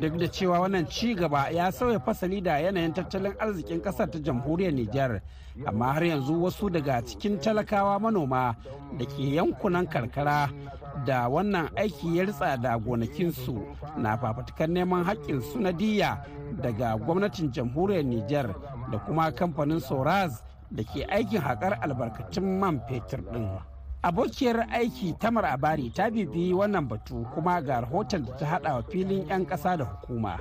duk 0.00 0.16
da 0.18 0.26
cewa 0.28 0.60
wannan 0.60 0.86
ci 0.88 1.14
gaba 1.14 1.50
ya 1.50 1.72
sauya 1.72 1.98
fasali 1.98 2.40
da 2.40 2.58
yanayin 2.60 2.94
tattalin 2.94 3.34
arzikin 3.40 3.82
ƙasar 3.82 4.06
ta 4.10 4.18
jamhuriyar 4.22 4.72
Nijar 4.72 5.20
amma 5.66 5.92
har 5.92 6.02
yanzu 6.04 6.38
wasu 6.42 6.70
daga 6.70 7.02
cikin 7.02 7.40
talakawa 7.42 7.98
manoma 7.98 8.54
da 8.98 9.04
ke 9.06 9.18
yankunan 9.34 9.88
karkara 9.90 10.48
da 11.04 11.28
wannan 11.28 11.68
aiki 11.76 12.16
ya 12.16 12.24
ritsa 12.24 12.56
da 12.56 12.78
gonakinsu 12.78 13.60
na 13.96 14.16
fafatukar 14.16 14.68
neman 14.68 15.04
haƙƙinsu 15.04 15.60
na 15.60 15.72
diya 15.72 16.24
daga 16.62 16.96
gwamnatin 16.96 17.52
jamhuriyar 17.52 18.04
Nijar 18.04 18.54
da 18.92 18.98
kuma 18.98 19.30
kamfanin 19.32 19.80
Soraz 19.80 20.42
da 20.70 20.82
ke 20.82 21.04
aikin 21.10 21.40
haƙar 21.40 21.78
albarkatun 21.82 22.58
man 22.58 22.80
fetur 22.88 23.20
ɗin. 23.20 23.48
Abokiyar 24.02 24.66
aiki 24.70 25.12
tamar 25.18 25.44
abari 25.46 25.90
ta 25.90 26.10
bibi 26.10 26.52
wannan 26.52 26.86
batu 26.88 27.26
kuma 27.34 27.60
ga 27.62 27.80
rahoton 27.80 28.24
da 28.26 28.32
ta 28.36 28.46
hada 28.46 28.74
wa 28.78 28.82
filin 28.82 29.26
'yan 29.28 29.44
kasa 29.46 29.76
da 29.76 29.84
hukuma. 29.84 30.38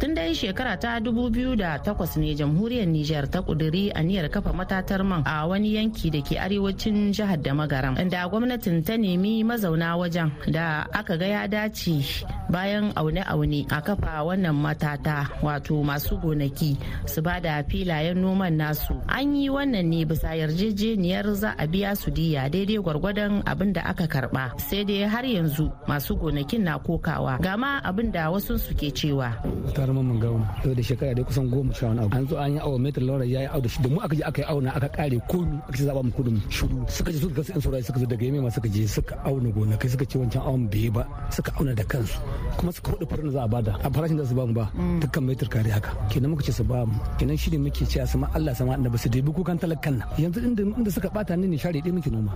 Tun 0.00 0.14
dai 0.14 0.34
shekara 0.34 0.76
ta 0.80 0.98
2008 0.98 2.18
ne 2.18 2.34
jamhuriyar 2.34 2.86
niger 2.88 3.26
ta 3.30 3.42
kuduri 3.42 3.92
aniyar 3.94 4.28
kafa 4.30 4.52
matatar 4.52 5.04
man 5.04 5.22
a 5.26 5.46
wani 5.46 5.74
yanki 5.78 6.10
da 6.10 6.20
ke 6.22 6.34
arewacin 6.40 7.12
jihar 7.12 7.38
da 7.38 7.54
magaram 7.54 7.94
inda 8.00 8.26
gwamnatin 8.28 8.82
ta 8.82 8.96
nemi 8.98 9.44
mazauna 9.44 9.96
wajen 9.96 10.32
da 10.50 10.86
aka 10.92 11.16
ga 11.16 11.26
ya 11.26 11.42
dace 11.48 12.24
bayan 12.50 12.90
aune-aune 12.96 13.66
a 13.70 13.78
kafa 13.80 14.24
wannan 14.26 14.56
matata 14.56 15.28
wato 15.42 15.78
masu 15.84 16.18
gonaki 16.18 16.74
su 17.06 17.22
ba 17.22 17.38
da 17.40 17.62
filayen 17.62 18.18
noman 18.18 18.56
nasu. 18.58 18.94
An 19.06 19.34
yi 19.36 19.48
wannan 19.50 19.86
ne 19.86 20.04
bisa 20.04 20.34
yarjejeniyar 20.34 21.26
za 21.34 21.54
a 21.58 21.66
biya 21.66 21.94
su 21.96 22.10
diya 22.10 22.48
daidai 22.50 22.78
gwargwadon 23.04 23.42
abin 23.44 23.72
da 23.76 23.84
aka 23.84 24.06
karɓa 24.08 24.56
sai 24.56 24.80
dai 24.88 25.04
har 25.04 25.24
yanzu 25.28 25.68
masu 25.86 26.16
gonakin 26.16 26.64
na 26.64 26.78
kokawa. 26.80 27.36
Gama 27.44 27.76
abin 27.84 28.08
da 28.10 28.30
wasu 28.32 28.56
suke 28.56 28.88
cewa. 28.96 29.28
Tare 29.76 29.92
mun 29.92 30.16
gauna. 30.16 30.48
Yau 30.64 30.72
da 30.72 30.80
shekara 30.82 31.12
dai 31.12 31.24
kusan 31.24 31.50
goma 31.52 31.74
sha 31.76 31.86
wani 31.92 32.00
abu. 32.00 32.16
An 32.16 32.24
zo 32.26 32.36
an 32.40 32.52
yi 32.56 32.58
awa 32.64 32.78
metar 32.80 33.04
laura 33.04 33.24
ya 33.28 33.40
yi 33.44 33.46
awa 33.52 33.60
da 33.60 33.68
shi. 33.68 33.82
Da 33.84 33.88
mu 33.92 34.00
aka 34.00 34.14
je 34.16 34.22
aka 34.24 34.40
yi 34.40 34.46
auna 34.48 34.70
aka 34.72 34.88
kare 34.88 35.18
komi 35.28 35.56
aka 35.68 35.76
ce 35.76 35.84
zaba 35.84 36.00
mu 36.02 36.10
kuɗin 36.16 36.38
shuru 36.48 36.76
suka 36.88 37.12
je 37.12 37.18
suka 37.20 37.34
kasu 37.44 37.60
saurayi 37.60 37.84
suka 37.84 37.98
zo 38.00 38.06
daga 38.08 38.24
yamma 38.24 38.50
suka 38.50 38.68
je 38.72 38.82
suka 38.88 39.14
auna 39.28 39.48
gonakai 39.52 39.88
suka 39.92 40.04
ce 40.08 40.16
wancan 40.18 40.40
awon 40.48 40.64
bai 40.72 40.88
ba. 40.88 41.02
Suka 41.28 41.50
auna 41.60 41.74
da 41.76 41.84
kansu. 41.84 42.16
Kuma 42.56 42.72
suka 42.72 42.88
huɗu 42.96 43.04
farin 43.10 43.28
za 43.36 43.40
a 43.44 43.48
ba 43.52 43.60
da 43.60 43.72
a 43.84 43.88
farashin 43.92 44.16
da 44.16 44.24
su 44.24 44.32
ba 44.34 44.46
mu 44.48 44.54
ba. 44.56 44.64
Dukkan 45.04 45.22
metar 45.28 45.48
kare 45.52 45.68
haka. 45.76 45.90
Kenan 46.08 46.30
muka 46.32 46.42
ce 46.48 46.52
su 46.56 46.64
ba 46.64 46.86
mu. 46.88 46.96
Kenan 47.20 47.36
shi 47.36 47.50
ne 47.52 47.58
muke 47.60 47.84
cewa 47.84 48.06
sama 48.08 48.26
Allah 48.32 48.54
sama 48.56 48.72
annabi 48.80 48.96
su 48.96 49.08
debi 49.12 49.28
kukan 49.28 49.60
talakan 49.60 50.00
nan. 50.00 50.08
Yanzu 50.16 50.40
inda 50.40 50.88
suka 50.90 51.08
bata 51.12 51.36
ni 51.36 51.46
ne 51.52 51.56
share 51.60 51.76
ɗaya 51.84 51.92
muke 51.92 52.08
noma. 52.10 52.32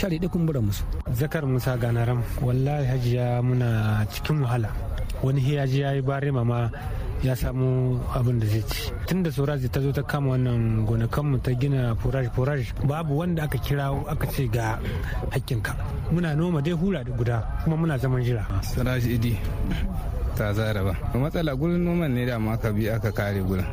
Share 0.00 0.16
ɗaya 0.18 0.30
kun 0.32 0.46
bura 0.46 0.60
musu. 0.64 0.82
Zakar 1.12 1.44
musa 1.44 1.76
ganaram 1.76 2.22
wallahi 2.40 2.86
hajiya 2.88 3.42
muna 3.44 4.00
cikin 4.08 4.40
wahala. 4.40 4.72
Wani 5.22 5.40
hiyaji 5.40 5.80
ya 5.80 5.92
yi 5.92 6.00
bare 6.00 6.30
mama 6.32 6.70
ya 7.22 7.36
samu 7.36 8.00
abin 8.16 8.40
da 8.40 8.46
zai 8.46 8.64
ci. 8.64 8.88
Tun 9.06 9.22
da 9.22 9.30
soraji 9.30 9.68
ta 9.68 9.80
zo 9.80 9.92
ta 9.92 10.00
kama 10.02 10.32
wannan 10.32 10.86
gonakanmu 10.88 11.36
ta 11.44 11.52
gina 11.52 11.92
forage 12.00 12.30
forage 12.32 12.72
babu 12.88 13.18
wanda 13.20 13.44
aka 13.44 13.58
kira 13.60 13.92
aka 14.08 14.26
ce 14.32 14.48
ga 14.48 14.80
hakkinka. 15.36 15.76
Muna 16.12 16.32
noma 16.34 16.62
dai 16.62 16.72
hula 16.72 17.04
da 17.04 17.12
guda 17.12 17.36
kuma 17.64 17.76
muna 17.76 17.98
zaman 18.00 18.24
jira. 18.24 18.48
Soraji 18.64 19.14
idi 19.20 19.36
ta 20.34 20.52
zara 20.56 20.80
ba. 20.80 20.96
Matsala 21.12 21.52
gurin 21.52 21.84
noman 21.84 22.08
ne 22.16 22.24
da 22.24 22.38
ma 22.40 22.56
aka 22.56 22.72
bi 22.72 22.88
aka 22.88 23.12
kare 23.12 23.44
gurin. 23.44 23.68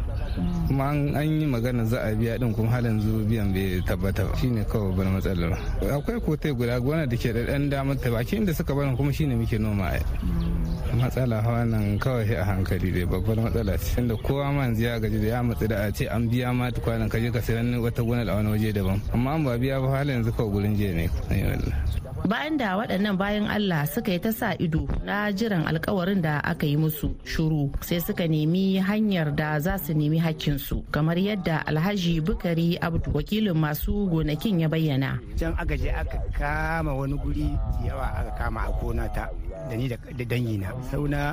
Kuma 0.68 0.90
an 0.92 1.24
yi 1.42 1.46
magana 1.46 1.86
za 1.86 2.00
a 2.04 2.16
biya 2.16 2.38
din 2.40 2.54
kuma 2.54 2.70
halin 2.72 3.00
zuwa 3.02 3.24
biyan 3.26 3.54
bai 3.54 3.82
tabbata 3.86 4.24
ba. 4.26 4.36
Shine 4.38 4.64
kawai 4.66 4.92
babbar 4.96 5.08
matsalar. 5.18 5.58
Akwai 5.82 6.20
kotai 6.22 6.54
guda 6.54 6.80
gona 6.80 7.06
da 7.08 7.16
ke 7.18 7.34
da 7.34 7.44
dan 7.46 7.70
damar 7.70 7.96
ta 7.96 8.10
bakin 8.10 8.46
da 8.46 8.54
suka 8.54 8.74
barin 8.76 8.96
kuma 8.98 9.12
shine 9.14 9.36
muke 9.36 9.58
noma 9.60 9.92
a 9.94 10.96
matsala 10.96 11.42
nan 11.66 12.00
kawai 12.00 12.28
a 12.38 12.44
hankali 12.44 12.92
dai 12.92 13.06
babbar 13.06 13.36
matsala 13.38 13.78
ce. 13.78 14.00
Inda 14.02 14.16
kowa 14.18 14.52
ma 14.52 14.62
yanzu 14.68 14.84
ya 14.84 15.00
gaji 15.00 15.20
da 15.22 15.28
ya 15.28 15.44
matsi 15.44 15.68
da 15.68 15.76
a 15.88 15.92
ce 15.92 16.08
an 16.08 16.30
biya 16.30 16.54
ma 16.54 16.70
tukwanan 16.72 17.10
kaje 17.10 17.32
ka 17.32 17.40
sayan 17.42 17.76
wata 17.82 18.02
gonar 18.04 18.28
a 18.30 18.36
wani 18.36 18.50
waje 18.50 18.72
daban. 18.74 19.02
Amma 19.14 19.32
an 19.36 19.44
ba 19.44 19.58
biya 19.58 19.82
ba 19.82 19.88
halin 19.98 20.22
yanzu 20.24 20.32
kawai 20.32 20.52
gurin 20.52 20.76
jiya 20.76 20.94
ne. 20.96 22.07
Bayan 22.28 22.60
da 22.60 22.76
waɗannan 22.76 23.16
bayan 23.16 23.48
Allah 23.48 23.88
suka 23.88 24.12
yi 24.12 24.20
ta 24.20 24.36
sa 24.36 24.52
ido 24.60 24.84
na 25.08 25.32
jiran 25.32 25.64
alkawarin 25.64 26.20
da 26.20 26.44
aka 26.44 26.68
yi 26.68 26.76
musu 26.76 27.16
shuru 27.24 27.72
sai 27.80 28.04
suka 28.04 28.28
nemi 28.28 28.76
hanyar 28.84 29.32
da 29.32 29.56
za 29.64 29.80
su 29.80 29.96
nemi 29.96 30.20
hakkinsu 30.20 30.84
kamar 30.92 31.16
yadda 31.16 31.64
alhaji 31.64 32.20
bukari 32.20 32.76
abdu 32.84 33.16
wakilin 33.16 33.56
masu 33.56 34.12
gonakin 34.12 34.60
ya 34.60 34.68
bayyana. 34.68 35.24
Can 35.40 35.56
aka 35.56 35.80
je 35.80 35.88
aka 35.88 36.20
kama 36.36 36.92
wani 36.92 37.16
guri 37.16 37.48
yawa 37.88 38.12
aka 38.20 38.32
kama 38.44 38.60
a 38.68 38.72
gona 38.76 39.08
ta 39.08 39.32
da 39.72 39.74
ni 39.80 39.88
da 39.88 39.96
dangina. 40.28 40.76
Sauna 40.92 41.32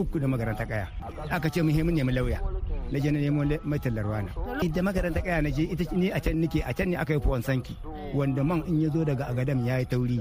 uku 0.00 0.16
da 0.16 0.24
makaranta 0.24 0.64
kaya. 0.64 0.88
Aka 1.28 1.52
ce 1.52 1.60
mun 1.60 1.92
nemi 1.92 2.16
lauya. 2.16 2.40
Na 2.88 2.96
je 2.96 3.08
na 3.12 3.20
nemo 3.20 3.44
mai 3.68 3.76
tallarwa 3.76 4.24
na 4.24 4.32
da 4.72 4.80
makaranta 4.80 5.20
kaya 5.20 5.44
na 5.44 5.50
je 5.52 5.68
ita 5.68 5.84
ni 5.92 6.08
a 6.08 6.16
can 6.16 6.40
nake 6.40 6.64
a 6.64 6.72
can 6.72 6.88
ne 6.88 6.96
aka 6.96 7.12
yi 7.12 7.20
fuwan 7.20 7.44
sanki. 7.44 7.76
Wanda 8.14 8.44
man 8.44 8.62
in 8.68 8.80
ya 8.84 8.88
zo 8.90 9.04
daga 9.04 9.28
agadam 9.28 9.64
ya 9.66 9.78
yi 9.80 9.86
tauri. 9.86 10.20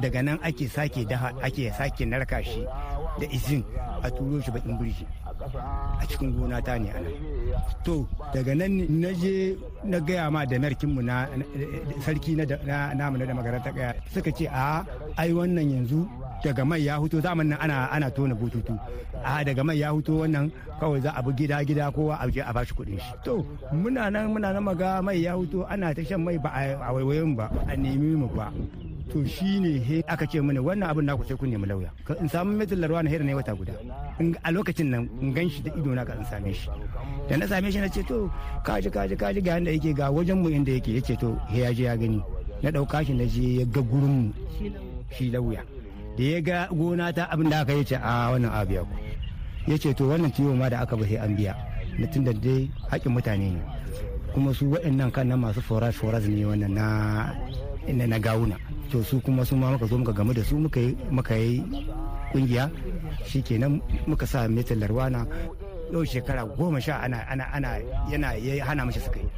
Daga 0.00 0.22
nan 0.22 0.38
ake 0.42 0.68
sake 0.68 1.04
daha 1.04 1.32
ake 1.42 1.70
sake 1.74 2.04
narka 2.06 2.42
shi 2.44 2.62
da 3.20 3.26
izin 3.32 3.64
a 4.02 4.08
turo 4.10 4.40
shi 4.40 4.50
bakin 4.50 4.78
birji. 4.78 5.06
A 6.00 6.04
cikin 6.08 6.32
gona 6.36 6.60
ta 6.62 6.76
ne 6.78 6.90
a 6.90 7.00
nan 7.00 7.12
to 7.84 8.06
daga 8.34 8.54
nan 8.56 8.72
na 9.00 9.10
je 9.16 9.56
na 9.84 9.98
gaya 10.00 10.30
ma 10.30 10.44
da 10.44 10.56
narkinmu 10.58 11.02
na 11.02 11.26
sarki 12.04 12.36
na 12.36 12.44
namu 12.94 13.18
na 13.18 13.24
da 13.26 13.34
makaranta 13.34 13.70
kaya. 13.74 13.94
Suka 14.12 14.30
ce 14.32 14.46
a 14.50 14.84
ai 15.16 15.32
wannan 15.32 15.66
yanzu 15.70 16.04
daga 16.44 16.64
mai 16.64 16.84
ya 16.86 16.96
huto 17.00 17.20
zaman 17.20 17.48
nan 17.50 17.58
ana 17.60 17.90
ana 17.90 18.10
tona 18.10 18.34
bututu. 18.34 18.74
A 19.24 19.42
daga 19.44 19.64
mai 19.64 19.78
ya 19.80 19.90
huto 19.90 20.22
wannan 20.22 20.50
kawai 20.80 21.00
za 21.02 21.10
a 21.16 21.22
bi 21.22 21.32
gida 21.32 21.64
gida 21.64 21.90
kowa 21.90 22.18
a 22.20 22.30
je 22.30 22.40
a 22.40 22.52
bashi 22.52 22.74
kuɗin 22.74 22.98
shi. 23.00 23.12
To 23.24 23.44
muna 23.72 24.10
nan 24.12 24.30
muna 24.34 24.52
nan 24.54 24.62
maga 24.64 25.02
mai 25.02 25.18
ya 25.24 25.34
huto 25.34 25.66
ana 25.68 25.94
ta 25.94 26.02
shan 26.04 26.22
mai 26.22 26.38
ba 26.38 26.50
a 26.54 26.92
waiwayen 26.94 27.34
ba 27.36 27.50
a 27.66 27.74
nemi 27.76 28.14
mu 28.16 28.28
ba. 28.36 28.52
To 29.10 29.22
shi 29.26 29.58
ne 29.62 29.78
he 29.78 30.02
aka 30.08 30.26
ce 30.26 30.38
mana 30.42 30.60
wannan 30.62 30.90
abin 30.90 31.06
naku 31.06 31.24
sai 31.26 31.36
kun 31.38 31.50
nemi 31.50 31.66
lauya. 31.66 31.90
In 32.20 32.28
samu 32.28 32.52
metin 32.58 32.78
larwa 32.82 33.02
na 33.02 33.10
hera 33.10 33.24
ne 33.24 33.34
wata 33.34 33.54
guda. 33.54 33.72
A 34.44 34.48
lokacin 34.52 34.90
nan 34.90 35.08
in 35.22 35.32
gan 35.34 35.48
shi 35.50 35.62
da 35.62 35.70
ido 35.78 35.94
na 35.94 36.04
ka 36.04 36.12
in 36.14 36.24
same 36.30 36.52
shi. 36.52 36.68
Da 37.28 37.36
na 37.36 37.46
same 37.46 37.70
shi 37.70 37.80
na 37.80 37.88
ce 37.88 38.02
to 38.06 38.30
kaji 38.66 38.90
kaji 38.90 39.16
kaji 39.16 39.40
ga 39.42 39.52
yanda 39.58 39.70
yake 39.74 39.94
ga 39.94 40.10
wajen 40.10 40.38
mu 40.42 40.50
inda 40.50 40.72
yake. 40.78 40.94
Yace 40.98 41.14
to 41.18 41.34
he 41.50 41.62
ya 41.62 41.72
je 41.72 41.84
ya 41.90 41.96
gani. 41.96 42.22
Na 42.62 42.70
ɗauka 42.70 43.02
shi 43.06 43.14
na 43.14 43.24
je 43.26 43.62
ya 43.62 43.64
ga 43.66 43.80
gurin 43.82 44.14
mu 44.26 44.32
shi 45.14 45.30
lauya. 45.30 45.62
Da 46.16 46.22
ya 46.24 46.40
ga 46.40 46.58
gona 46.72 47.12
ta 47.12 47.28
abin 47.30 47.50
da 47.52 47.60
aka 47.60 47.72
yi 47.76 47.84
ce 47.84 47.96
a 48.00 48.32
wannan 48.32 48.52
abu 48.52 48.72
ya 48.74 48.82
ku. 48.82 48.94
Ya 49.68 49.76
ce 49.78 49.92
to 49.94 50.08
wannan 50.08 50.32
ciwo 50.32 50.56
ma 50.56 50.68
da 50.68 50.80
aka 50.82 50.96
ba 50.96 51.04
sai 51.04 51.16
an 51.20 51.36
biya. 51.36 51.52
Na 51.98 52.06
tun 52.08 52.24
da 52.24 52.32
dai 52.32 52.70
haƙƙin 52.90 53.12
mutane 53.12 53.48
ne. 53.56 53.60
Kuma 54.32 54.52
su 54.54 54.64
waɗannan 54.72 55.12
kan 55.12 55.28
na 55.28 55.36
masu 55.36 55.60
foras 55.60 55.94
foras 55.96 56.24
ne 56.28 56.44
wannan 56.44 56.72
na 56.72 56.86
na 58.06 58.18
gawuna. 58.18 58.56
To 58.90 59.02
su 59.02 59.20
kuma 59.20 59.44
su 59.44 59.56
ma 59.56 59.70
muka 59.70 59.86
zo 59.86 59.98
muka 59.98 60.12
gamu 60.12 60.32
da 60.32 60.42
su 60.42 60.56
muka 60.56 61.34
yi 61.36 61.62
ƙungiya 62.32 62.70
shikenan 63.24 63.80
muka 64.06 64.26
sa 64.26 64.48
metin 64.48 64.80
larwana. 64.80 65.26
Yau 65.92 66.02
shekara 66.04 66.44
goma 66.56 66.80
sha 66.80 66.98
ana 67.04 67.22
ana 67.30 67.44
ana 67.54 67.78
yana 68.10 68.34
ya 68.40 68.64
hana 68.64 68.84
mashi 68.84 69.00
suka 69.00 69.20
yi 69.20 69.28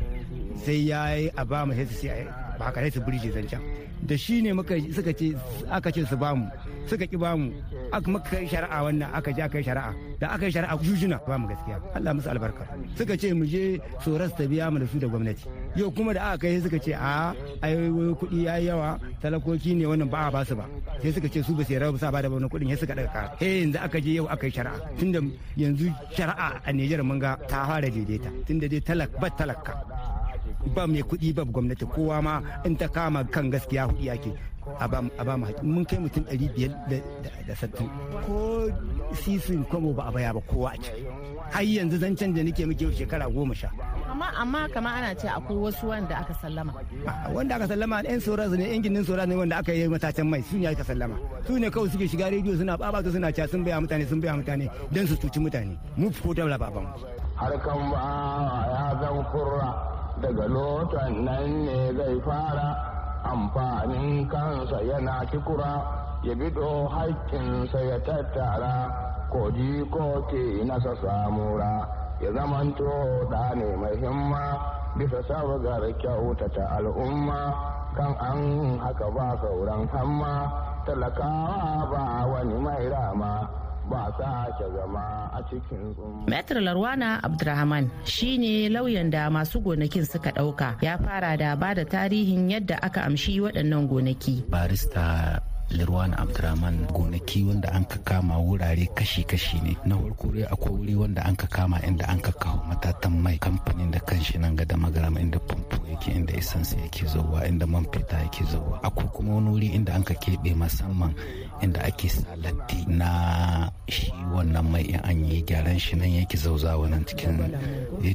sai 0.64 0.86
ya 0.88 1.00
yi 1.14 1.30
a 1.36 1.44
ba 1.44 1.66
mu 1.66 1.72
sai 1.74 2.26
ba 2.58 2.64
haka 2.68 2.80
sai 2.82 2.90
su 2.90 3.00
burge 3.00 3.30
zancen. 3.30 3.60
Da 4.02 4.16
shi 4.16 4.42
ne 4.42 4.50
suka 4.92 5.12
ce 5.12 5.34
aka 5.70 5.90
ce 5.90 6.04
su 6.06 6.16
ba 6.16 6.34
mu 6.34 6.46
suka 6.86 7.04
ki 7.06 7.16
ba 7.16 7.36
mu 7.36 7.50
aka 7.92 8.08
muka 8.10 8.28
kai 8.30 8.46
shari'a 8.48 8.78
wannan 8.84 9.10
aka 9.14 9.30
je 9.36 9.42
aka 9.42 9.58
yi 9.58 9.64
shari'a. 9.64 9.92
Da 10.20 10.26
aka 10.34 10.44
yi 10.46 10.52
shari'a 10.52 10.74
jujuna 10.82 11.18
ba 11.26 11.36
mu 11.38 11.46
gaskiya. 11.48 11.76
Allah 11.94 12.12
musu 12.14 12.28
albarka. 12.30 12.64
Suka 12.96 13.14
ce 13.16 13.32
mu 13.34 13.44
je 13.46 13.78
soras 14.04 14.30
ta 14.36 14.44
biya 14.46 14.70
mu 14.70 14.78
da 14.78 14.86
su 14.86 14.98
da 14.98 15.06
gwamnati. 15.06 15.44
Yau 15.76 15.90
kuma 15.90 16.12
da 16.12 16.32
aka 16.34 16.46
kai 16.46 16.60
suka 16.60 16.78
ce 16.78 16.92
a 16.94 17.34
ai 17.62 17.74
kuɗi 18.18 18.38
yayi 18.46 18.66
yawa 18.66 18.98
talakoki 19.20 19.74
ne 19.74 19.84
wannan 19.86 20.08
ba 20.08 20.26
a 20.26 20.30
ba 20.30 20.44
su 20.44 20.54
ba. 20.54 20.64
Sai 21.02 21.12
suka 21.12 21.28
ce 21.28 21.42
su 21.42 21.54
ba 21.54 21.62
sai 21.64 21.78
rabu 21.78 21.98
sa 21.98 22.10
ba 22.10 22.20
da 22.22 22.28
wani 22.28 22.48
kuɗin 22.48 22.68
sai 22.74 22.78
suka 22.82 22.94
daga 22.94 23.10
kara 23.14 23.28
eh 23.40 23.62
yanzu 23.62 23.78
aka 23.78 23.98
je 24.00 24.10
yau 24.18 24.26
aka 24.26 24.46
yi 24.46 24.52
shari'a. 24.52 24.74
Tunda 24.98 25.20
yanzu 25.56 25.86
shari'a 26.16 26.48
a 26.64 26.70
Nijar 26.72 27.02
mun 27.02 27.18
ga 27.18 27.36
ta 27.50 27.66
fara 27.66 27.88
daidaita. 27.90 28.30
Tunda 28.46 28.66
dai 28.68 28.80
talak 28.80 29.10
ba 29.20 29.28
talaka 29.38 29.74
ba 30.74 30.86
mai 30.86 31.02
kuɗi 31.02 31.34
ba 31.34 31.42
gwamnati 31.44 31.86
kowa 31.86 32.22
ma 32.22 32.34
in 32.64 32.76
ta 32.76 32.88
kama 32.88 33.24
kan 33.24 33.50
gaskiya 33.50 33.86
huɗu 33.88 34.02
yake 34.04 34.32
a 34.80 34.88
ba 34.88 35.00
mu 35.36 35.46
haƙi. 35.46 35.62
Mun 35.62 35.84
kai 35.84 35.98
mutum 35.98 36.24
ɗari 36.24 36.48
biyar 36.54 36.72
da 37.46 37.54
sattin 37.54 37.88
ko 38.26 38.68
sisin 39.14 39.64
kwamo 39.64 39.94
ba 39.96 40.04
a 40.08 40.12
baya 40.12 40.32
ba 40.34 40.40
kowa 40.40 40.70
a 40.72 40.76
ciki. 40.76 41.04
Har 41.52 41.62
yanzu 41.64 41.98
zancen 41.98 42.34
da 42.34 42.42
nake 42.42 42.66
muke 42.66 42.92
shekara 42.94 43.26
goma 43.32 43.54
sha. 43.54 43.68
Amma 44.10 44.26
amma 44.36 44.68
kama 44.68 44.88
ana 44.90 45.14
ce 45.14 45.26
akwai 45.28 45.56
wasu 45.56 45.88
wanda 45.88 46.16
aka 46.18 46.34
sallama. 46.34 46.72
Wanda 47.32 47.54
aka 47.56 47.66
sallama 47.66 48.04
yan 48.04 48.20
soraz 48.20 48.52
ne 48.52 48.68
yan 48.72 48.82
ginin 48.82 49.04
soraz 49.04 49.26
ne 49.26 49.34
wanda 49.36 49.56
aka 49.58 49.72
yi 49.72 49.88
matacen 49.88 50.28
mai. 50.28 50.42
Su 50.42 50.58
ne 50.58 50.66
aka 50.66 50.84
sallama. 50.84 51.16
Su 51.46 51.58
ne 51.58 51.70
kawai 51.70 51.88
suke 51.90 52.06
shiga 52.08 52.30
rediyo 52.30 52.56
suna 52.58 52.76
babata 52.76 53.10
suna 53.10 53.32
cewa 53.32 53.48
sun 53.48 53.64
baya 53.64 53.80
mutane 53.80 54.06
sun 54.08 54.20
baya 54.20 54.34
mutane 54.34 54.68
don 54.92 55.06
su 55.06 55.16
cuci 55.16 55.40
mutane. 55.40 55.76
Mu 55.96 56.10
ko 56.22 56.34
da 56.34 56.58
baban 56.58 56.86
harkan 57.38 57.90
ba 57.90 58.66
ya 58.74 58.84
zan 59.00 59.24
kurra. 59.32 59.97
Daga 60.22 60.46
lotan 60.48 61.24
nan 61.24 61.64
ne 61.66 61.92
zai 61.96 62.18
fara. 62.26 62.68
Amfanin 63.24 64.28
kansa 64.30 64.78
yana 64.82 65.24
kikura 65.30 65.82
ya 66.22 66.34
bido 66.34 66.88
haƙƙinsa 66.88 67.80
ya 67.88 67.98
tattara. 68.06 68.76
Koji 69.30 69.84
ko 69.90 70.24
ke 70.30 70.64
nasa 70.64 70.94
samura 71.02 71.84
ya 72.20 72.30
zamanto 72.32 73.28
da 73.30 73.54
ne 73.54 73.76
mai 73.76 73.96
himma. 73.96 74.46
Bisa 74.96 75.22
sabgar 75.28 75.82
kyautata 76.00 76.64
al'umma 76.80 77.52
kan 77.94 78.14
an 78.20 78.78
haka 78.78 79.10
ba 79.10 79.36
sauran 79.42 79.86
hamma. 79.92 80.34
Talakawa 80.86 81.90
ba 81.92 82.26
wani 82.26 82.56
mai 82.58 82.88
rama. 82.88 83.48
Ba 83.90 84.12
sake 84.20 84.64
zama 84.76 85.32
a 85.32 85.40
cikin 85.48 85.96
Metro 86.28 86.60
Larwana 86.60 87.20
Abdurrahman 87.24 87.90
shine 88.04 88.68
lauyan 88.68 89.10
da 89.10 89.30
masu 89.32 89.60
gonakin 89.64 90.04
suka 90.04 90.30
ɗauka 90.36 90.76
ya 90.84 90.98
fara 91.00 91.36
da 91.36 91.56
ba 91.56 91.74
da 91.74 91.84
tarihin 91.88 92.50
yadda 92.52 92.76
aka 92.84 93.02
amshi 93.08 93.40
waɗannan 93.40 93.88
gonaki. 93.88 94.44
Barista 94.48 95.40
Lirwan 95.68 96.16
Abdurrahman 96.16 96.88
gonaki 96.96 97.44
wanda 97.44 97.68
an 97.76 97.84
ka 97.84 98.00
kama 98.00 98.40
wurare 98.40 98.88
kashi-kashi 98.96 99.60
ne. 99.60 99.76
Na 99.84 100.00
farko 100.00 100.32
dai 100.32 100.48
akwai 100.48 100.72
wuri 100.72 100.94
wanda 100.96 101.20
an 101.28 101.36
ka 101.36 101.44
kama 101.46 101.76
inda 101.84 102.08
an 102.08 102.20
ka 102.24 102.32
kawo 102.32 102.64
matatan 102.64 103.20
mai 103.20 103.36
kamfanin 103.36 103.92
da 103.92 104.00
kanshi 104.00 104.40
nan 104.40 104.56
ga 104.56 104.64
da 104.64 104.76
inda 105.20 105.36
famfo 105.44 105.84
yake 105.92 106.12
inda 106.16 106.32
isansa 106.32 106.76
yake 106.80 107.04
zuwa 107.06 107.44
inda 107.44 107.66
man 107.68 107.84
fita 107.92 108.16
yake 108.16 108.44
zuwa. 108.48 108.80
Akwai 108.82 109.08
kuma 109.12 109.34
wani 109.36 109.48
wuri 109.50 109.66
inda 109.76 109.92
an 109.92 110.02
ka 110.04 110.14
keɓe 110.14 110.56
musamman 110.56 111.12
inda 111.62 111.80
ake 111.84 112.08
salatti 112.08 112.84
na 112.88 113.70
shi 113.88 114.12
wannan 114.34 114.64
mai 114.70 114.82
in 114.88 115.00
an 115.02 115.24
yi 115.24 115.42
gyaran 115.42 115.78
shi 115.78 115.96
nan 115.96 116.10
yake 116.10 116.36
zauzawa 116.36 116.88
nan 116.88 117.04
cikin 117.04 117.50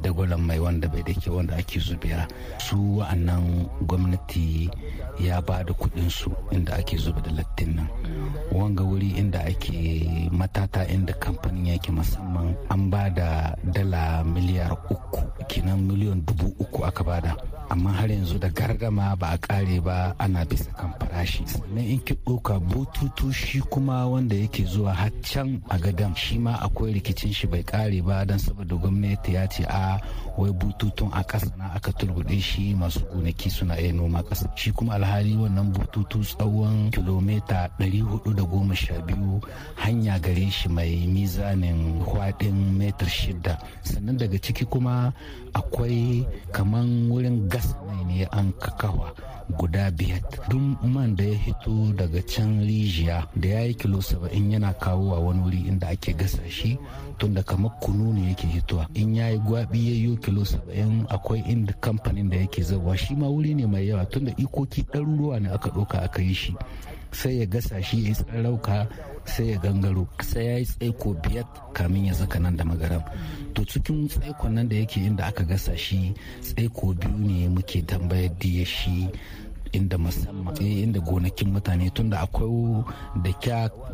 dagwalon 0.03 0.41
mai 0.41 0.59
wanda 0.59 0.87
bai 0.87 1.01
da 1.03 1.13
wanda 1.31 1.55
ake 1.57 1.79
zubiya 1.79 2.27
su 2.59 2.77
wa'annan 2.99 3.67
gwamnati 3.87 4.69
ya 5.19 5.41
ba 5.41 5.63
da 5.63 5.73
su 6.09 6.31
inda 6.51 6.73
ake 6.77 6.97
zuba 6.97 7.21
da 7.21 7.31
lattin 7.31 7.75
nan. 7.75 7.87
Wanga 8.51 8.83
wuri 8.83 9.09
inda 9.17 9.39
ake 9.45 10.29
matata 10.31 10.87
inda 10.87 11.13
kamfanin 11.13 11.65
yake 11.73 11.91
musamman 11.91 12.55
an 12.69 12.89
ba 12.89 13.09
da 13.09 13.55
dala 13.73 14.23
miliyar 14.23 14.71
uku 14.89 15.21
kinan 15.49 15.81
miliyan 15.85 16.21
dubu 16.25 16.53
uku 16.59 16.85
aka 16.85 17.03
ba 17.03 17.21
da 17.21 17.35
amma 17.69 17.91
har 17.93 18.09
yanzu 18.11 18.37
da 18.39 18.49
gardama 18.49 19.15
ba 19.17 19.33
a 19.33 19.37
kare 19.37 19.79
ba 19.81 20.13
ana 20.19 20.45
bisa 20.45 20.69
kan 20.77 20.93
farashi. 20.99 21.45
Sannan 21.47 21.85
in 21.85 21.99
ki 22.05 22.13
ɗauka 22.25 22.59
bututu 22.61 23.32
shi 23.33 23.59
kuma 23.61 24.07
wanda 24.07 24.35
yake 24.35 24.63
zuwa 24.63 24.93
har 24.93 25.11
can 25.21 25.61
a 25.69 25.77
gadan 25.77 26.15
shi 26.15 26.37
ma 26.39 26.53
akwai 26.61 26.93
rikicin 26.93 27.33
shi 27.33 27.47
bai 27.47 27.63
kare 27.63 28.01
ba 28.01 28.25
don 28.25 28.37
saboda 28.39 28.75
gwamnati 28.75 29.33
ya 29.33 29.47
ce 29.47 29.63
a 29.67 29.99
wai 30.37 30.51
bututun 30.51 31.09
a 31.13 31.23
ƙasa 31.23 31.49
na 31.57 31.73
aka 31.73 31.91
turbuɗe 31.91 32.39
shi 32.41 32.75
masu 32.75 32.99
gonaki 33.11 33.49
suna 33.49 33.75
iya 33.79 33.93
noma 33.93 34.21
ƙasa. 34.23 34.49
Shi 34.55 34.71
kuma 34.71 34.93
alhali 34.95 35.35
wannan 35.35 35.73
bututu 35.73 36.21
tsawon 36.23 36.91
kilomita 36.91 37.69
412 37.79 39.41
hanya 39.75 40.19
gare 40.19 40.49
shi 40.49 40.69
mai 40.69 41.07
mizanin 41.07 42.01
hwaɗin 42.05 42.77
metar 42.77 43.09
shida 43.09 43.57
sannan 43.83 44.17
daga 44.17 44.37
ciki 44.37 44.65
kuma 44.65 45.13
akwai 45.53 46.25
kaman 46.51 47.09
wurin 47.09 47.47
gas 47.49 47.73
ne 48.07 48.25
an 48.31 48.53
kakawa. 48.61 49.32
Guda 49.57 49.91
biyar. 49.91 50.21
Duk 50.49 50.83
man 50.83 51.15
da 51.15 51.23
ya 51.23 51.37
hito 51.37 51.93
daga 51.95 52.21
can 52.27 52.61
rijiya 52.63 53.27
da 53.35 53.47
ya 53.49 53.61
yi 53.67 53.73
kilo 53.73 54.01
saba'in 54.01 54.51
yana 54.51 54.73
kawo 54.73 55.15
a 55.15 55.19
wani 55.19 55.41
wuri 55.41 55.59
inda 55.67 55.87
ake 55.89 56.13
gasa 56.13 56.41
shi 56.49 56.77
tunda 57.17 57.43
kamar 57.43 57.71
kunu 57.81 58.13
ne 58.13 58.29
yake 58.29 58.47
hitowa. 58.47 58.87
In 58.93 59.15
ya 59.15 59.29
yi 59.29 59.37
gwabi 59.39 59.87
ya 59.87 59.95
yi 60.09 60.17
kilo 60.17 60.45
saba'in 60.45 61.05
akwai 61.09 61.39
inda 61.47 61.73
kamfanin 61.73 62.29
da 62.29 62.37
yake 62.37 62.61
zabuwa 62.61 62.97
shi 62.97 63.15
ma 63.15 63.27
wuri 63.27 63.53
ne 63.53 63.65
mai 63.65 63.87
yawa 63.87 64.05
tunda 64.05 64.33
ikoki 64.37 64.81
ɗaruruwa 64.83 65.39
ne 65.41 65.49
aka 65.49 65.69
ɗauka 65.69 66.01
aka 66.01 66.21
yi 66.21 66.33
shi. 66.33 66.55
Sai 67.13 67.39
ya 67.39 67.45
gasa 67.45 67.81
shi 67.81 68.03
ya 68.03 68.09
yi 68.09 68.13
tsarauka 68.15 68.87
sai 69.25 69.49
ya 69.53 69.57
gangaro. 69.57 70.07
Sai 70.21 70.45
ya 70.45 70.57
yi 70.57 70.65
tsaiko 70.65 71.13
biyar 71.13 71.45
kamin 71.73 72.05
ya 72.05 72.13
zaka 72.13 72.39
nan 72.39 72.57
da 72.57 72.63
magaram. 72.65 73.03
To 73.53 73.61
cikin 73.65 74.07
tsaikon 74.09 74.53
nan 74.53 74.67
da 74.69 74.75
yake 74.75 74.99
inda 75.05 75.25
aka 75.29 75.43
gasa 75.43 75.77
shi 75.77 76.13
tsaiko 76.41 76.93
biyu 76.93 77.17
ne 77.17 77.47
muke 77.49 77.81
tambayar 77.85 78.33
diya 78.39 78.65
shi. 78.65 79.09
Inda 79.73 79.97
musamman 79.97 80.55
inda 80.61 80.99
gonakin 80.99 81.49
mutane 81.51 81.89
tunda 81.89 82.19
akwai 82.21 82.83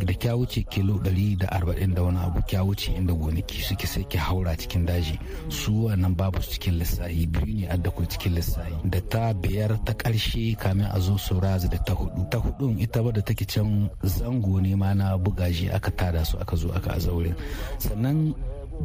da 0.05 0.13
kya 0.13 0.35
wuce 0.35 0.61
kilo 0.69 0.93
140 0.95 1.93
da 1.95 2.01
wani 2.03 2.17
abu 2.19 2.41
kya 2.41 2.63
wuce 2.63 2.91
inda 2.95 3.13
gonaki 3.13 3.61
suke 3.61 3.87
sai 3.87 4.03
ki 4.03 4.17
haura 4.17 4.55
cikin 4.55 4.85
daji. 4.85 5.19
Su 5.49 5.85
wannan 5.85 6.15
babu 6.15 6.39
cikin 6.39 6.77
lissahi 6.79 7.27
biyu 7.27 7.55
ne 7.61 7.67
adda 7.71 7.89
ku 7.91 8.03
cikin 8.05 8.35
lissahi. 8.35 8.73
Da 8.85 8.99
ta 9.01 9.33
biyar 9.33 9.79
ta 9.85 9.93
ƙarshe 9.93 10.55
kamin 10.59 10.85
a 10.91 10.99
zo 10.99 11.17
saurazi 11.17 11.69
da 11.69 11.77
ta 11.77 11.93
huɗu 11.93 12.29
ta 12.29 12.37
hudun 12.37 12.79
ita 12.79 13.01
ba 13.03 13.11
da 13.11 13.21
take 13.21 13.45
can 13.47 13.89
zango 14.03 14.59
ne 14.61 14.75
ma 14.75 14.93
na 14.93 15.17
bugaji 15.17 15.71
aka 15.71 15.91
tada 15.91 16.25
su 16.25 16.37
aka 16.37 16.55
zo 16.55 16.69
aka 16.75 16.91
azaure 16.95 17.33
sannan 17.79 18.33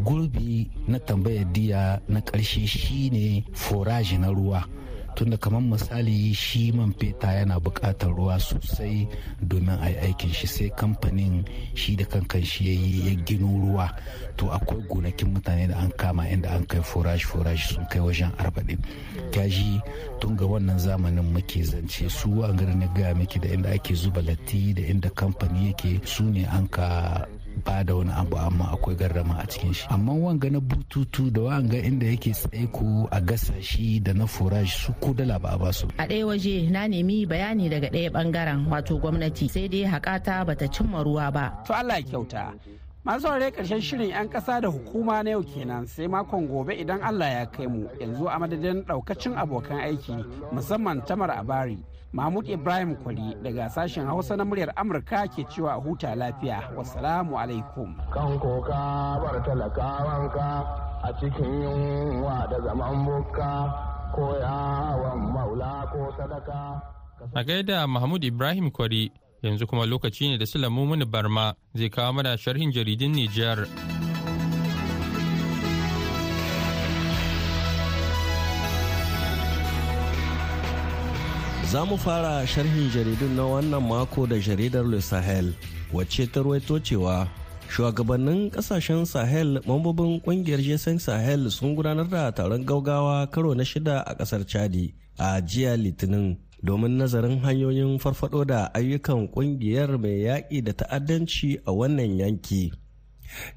gurbi 0.04 0.70
na 0.88 0.98
tambayar 0.98 1.44
diya 1.52 2.00
na 2.09 2.20
ƙarshe 2.20 2.66
shine 2.66 3.44
foraji 3.52 4.18
na 4.18 4.28
ruwa. 4.30 4.64
Tunda 5.14 5.37
kamar 5.37 5.62
misali 5.62 6.35
shi 6.35 6.72
man 6.72 6.92
feta 6.92 7.33
yana 7.33 7.61
buƙatar 7.61 8.11
ruwa 8.14 8.38
sosai 8.40 9.09
domin 9.40 9.79
a 9.81 9.88
yi 9.90 9.96
aikin 10.11 10.33
shi 10.33 10.46
sai 10.46 10.70
kamfanin 10.77 11.44
shi 11.74 11.96
da 11.96 12.05
kankan 12.05 12.44
shi 12.44 13.07
ya 13.09 13.14
gino 13.24 13.46
ruwa. 13.46 13.88
To 14.37 14.46
akwai 14.50 14.83
gonakin 14.88 15.35
mutane 15.35 15.68
da 15.68 15.79
an 15.79 15.90
kama 15.96 16.22
inda 16.27 16.50
an 16.55 16.66
kai 16.66 16.81
forage 16.83 17.24
forage 17.24 17.66
sun 17.74 17.87
kai 17.87 18.00
wajen 18.00 18.33
arba'in. 18.38 18.79
Gaji 19.31 19.81
tun 20.20 20.37
ga 20.37 20.44
wannan 20.44 20.79
zamanin 20.79 21.33
muke 21.33 21.62
zance 21.62 22.11
su 22.11 22.42
an 22.42 22.57
na 22.79 22.87
gaya 22.94 23.14
miki 23.14 23.38
da 23.38 23.48
inda 23.48 23.70
ake 23.74 23.94
zuba 23.94 24.20
latti 24.22 24.74
da 24.74 24.83
inda 24.83 25.11
kamfani 25.11 25.68
yake 25.72 26.00
su 26.07 26.24
ne 26.24 26.44
an 26.46 26.66
ka 26.68 27.27
ba 27.64 27.84
da 27.84 27.94
wani 27.94 28.10
abu 28.12 28.36
amma 28.36 28.64
akwai 28.72 28.96
garrama 28.96 29.38
a 29.42 29.46
cikin 29.46 29.72
shi. 29.74 29.86
Amma 29.90 30.12
wanga 30.12 30.50
na 30.50 30.60
bututu 30.60 31.30
da 31.32 31.40
wanga 31.42 31.76
inda 31.78 32.06
yake 32.06 32.30
tsaiko 32.32 33.08
a 33.10 33.20
gasa 33.20 33.54
shi 33.62 34.00
da 34.00 34.12
na 34.12 34.26
forage 34.26 34.70
su 34.70 34.92
ko 35.00 35.12
dala 35.14 35.38
ba 35.38 35.50
a 35.54 35.58
ba 35.58 35.72
su 35.72 35.86
a 35.98 36.06
ɗaya 36.06 36.26
waje 36.26 36.70
na 36.70 36.86
nemi 36.88 37.26
bayani 37.26 37.68
daga 37.68 37.88
ɗaya 37.90 38.10
ɓangaren 38.10 38.66
wato 38.70 38.98
gwamnati 38.98 39.48
sai 39.48 39.68
dai 39.68 39.84
haƙata 39.84 40.44
bata 40.46 40.68
cimma 40.68 41.02
ruwa 41.04 41.30
ba. 41.32 41.62
To 41.66 41.74
Allah 41.74 41.96
ya 42.00 42.02
kyauta. 42.02 42.54
Masu 43.04 43.20
saurare 43.20 43.50
ƙarshen 43.52 43.80
shirin 43.80 44.08
'yan 44.10 44.28
ƙasa 44.28 44.60
da 44.60 44.68
hukuma 44.68 45.22
na 45.22 45.30
yau 45.30 45.42
kenan 45.42 45.86
sai 45.86 46.06
makon 46.08 46.48
gobe 46.48 46.72
idan 46.74 47.02
Allah 47.02 47.28
ya 47.28 47.46
kai 47.46 47.66
mu. 47.66 47.86
Yanzu 48.00 48.26
a 48.28 48.38
madadin 48.38 48.82
ɗaukacin 48.84 49.36
abokan 49.36 49.76
aiki 49.80 50.24
musamman 50.52 51.04
tamar 51.06 51.30
abari 51.30 51.78
mahmud 52.14 52.48
ibrahim 52.48 52.94
kwali 52.96 53.35
daga 53.42 53.70
sashen 53.70 54.07
hausa 54.07 54.37
na 54.37 54.44
muryar 54.44 54.72
amurka 54.77 55.27
ke 55.29 55.44
cewa 55.50 55.72
a 55.74 55.81
huta 55.81 56.14
lafiya. 56.14 56.70
Wasalamu 56.77 57.35
alaikum. 57.38 57.94
Kan 58.14 58.38
koka 58.38 59.18
bar 59.22 59.42
talakawanka 59.42 60.48
a 61.03 61.11
cikin 61.20 61.62
yunwa 61.62 62.46
da 62.50 62.61
zaman 62.62 63.05
bukka 63.05 63.50
ko 64.14 64.38
yawon 64.38 65.20
maula 65.35 65.90
ko 65.92 66.14
sadaka. 66.16 66.83
A 67.35 67.42
gaida 67.44 67.87
mahmud 67.87 68.22
ibrahim 68.24 68.70
kwari 68.70 69.11
yanzu 69.42 69.66
kuma 69.66 69.87
lokaci 69.87 70.29
ne 70.31 70.38
da 70.38 70.46
sulamu 70.46 70.87
muni 70.87 71.05
barma 71.05 71.55
zai 71.74 71.90
kawo 71.90 72.12
mana 72.12 72.38
sharhin 72.38 72.70
jaridun 72.72 73.11
nijar. 73.11 73.66
Za 81.74 81.82
mu 81.84 81.98
fara 81.98 82.46
sharhin 82.46 82.87
jaridun 82.94 83.34
na 83.34 83.42
wannan 83.50 83.82
mako 83.82 84.26
da 84.30 84.38
jaridar 84.38 84.87
Le 84.87 85.00
Sahel 85.02 85.50
wacce 85.92 86.26
ta 86.30 86.40
ruwaito 86.42 86.78
cewa 86.78 87.26
shugabannin 87.68 88.50
ƙasashen 88.50 89.04
Sahel 89.06 89.58
mambobin 89.66 90.20
ƙungiyar 90.22 90.62
Jason 90.62 90.98
Sahel 91.02 91.50
sun 91.50 91.74
gudanar 91.74 92.06
da 92.08 92.30
taron 92.30 92.62
gaugawa 92.64 93.26
karo 93.26 93.54
na 93.54 93.64
shida 93.64 94.04
a 94.06 94.14
ƙasar 94.14 94.46
Chadi 94.46 94.94
a 95.18 95.40
jiya 95.42 95.74
Litinin 95.76 96.38
domin 96.62 96.94
nazarin 96.96 97.40
hanyoyin 97.42 97.98
farfado 97.98 98.46
da 98.46 98.70
ayyukan 98.72 99.26
ƙungiyar 99.34 99.98
mai 99.98 100.22
yaƙi 100.30 100.62
da 100.62 100.72
ta'addanci 100.72 101.58
a 101.66 101.72
wannan 101.74 102.18
yanki. 102.22 102.70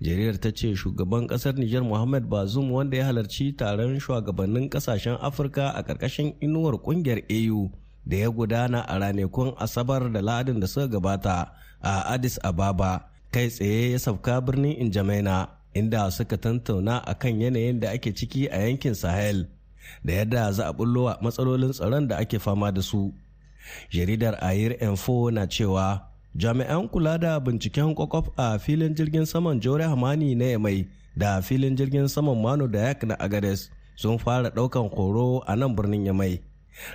jaridar 0.02 0.42
ta 0.42 0.50
ce 0.50 0.74
shugaban 0.74 1.28
ƙasar 1.30 1.54
Nijar 1.54 1.84
Muhammad 1.86 2.26
Bazoum 2.26 2.72
wanda 2.72 2.98
ya 2.98 3.06
halarci 3.14 3.54
taron 3.56 4.00
shugabannin 4.02 4.70
ƙasashen 4.74 5.22
Afirka 5.22 5.70
a 5.78 5.84
ƙarƙashin 5.86 6.34
inuwar 6.42 6.82
ƙungiyar 6.82 7.22
AU 7.30 7.70
da 8.08 8.18
ya 8.18 8.30
gudana 8.32 8.80
a 8.88 8.96
ranakun 9.00 9.54
asabar 9.60 10.12
da 10.14 10.22
ladin 10.22 10.60
da 10.60 10.68
suka 10.68 10.88
gabata 10.88 11.52
a 11.82 12.14
addis 12.14 12.40
ababa. 12.44 12.92
Kai 13.32 13.48
tsaye 13.50 13.92
ya 13.92 14.00
sauka 14.00 14.42
birnin 14.42 14.78
injamaina 14.84 15.48
inda 15.74 16.12
suka 16.12 16.38
tantauna 16.38 16.96
a 17.06 17.14
kan 17.22 17.36
yanayin 17.42 17.80
da 17.82 17.92
ake 17.92 18.12
ciki 18.18 18.48
a 18.48 18.58
yankin 18.68 18.96
sahel 18.96 19.46
da 20.06 20.14
yadda 20.20 20.52
za 20.56 20.64
a 20.70 20.74
bullo 20.78 21.04
matsalolin 21.24 21.74
tsaron 21.76 22.08
da 22.10 22.16
ake 22.24 22.40
fama 22.40 22.72
da 22.72 22.82
su. 22.82 23.14
Jaridar 23.94 24.36
ayir 24.50 24.74
info 24.88 25.30
na 25.32 25.44
cewa 25.48 26.02
jami'an 26.36 26.88
kula 26.92 27.18
da 27.24 27.40
binciken 27.40 27.96
kwakwaf 27.96 28.28
a 28.38 28.60
filin 28.60 28.96
jirgin 28.96 29.26
saman 29.26 29.60
jore 29.60 29.84
hamani 29.84 30.36
na 30.36 30.46
yamai 30.56 30.88
da 31.18 31.42
filin 31.42 31.76
jirgin 31.76 32.08
saman 32.08 32.40
mano 32.42 32.68
da 32.68 32.80
yak 32.80 33.04
na 33.04 33.16
agades 33.20 33.70
sun 33.96 34.18
fara 34.18 34.50
ɗaukan 34.56 34.88
horo 34.96 35.44
a 35.48 35.56
nan 35.56 35.76
birnin 35.76 36.06
yamai. 36.06 36.40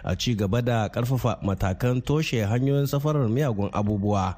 A 0.04 0.16
ci 0.16 0.34
gaba 0.34 0.62
da 0.62 0.88
ƙarfafa 0.88 1.38
matakan 1.42 2.02
toshe 2.02 2.44
hanyoyin 2.44 2.86
safarar 2.86 3.28
miyagun 3.28 3.70
abubuwa. 3.72 4.36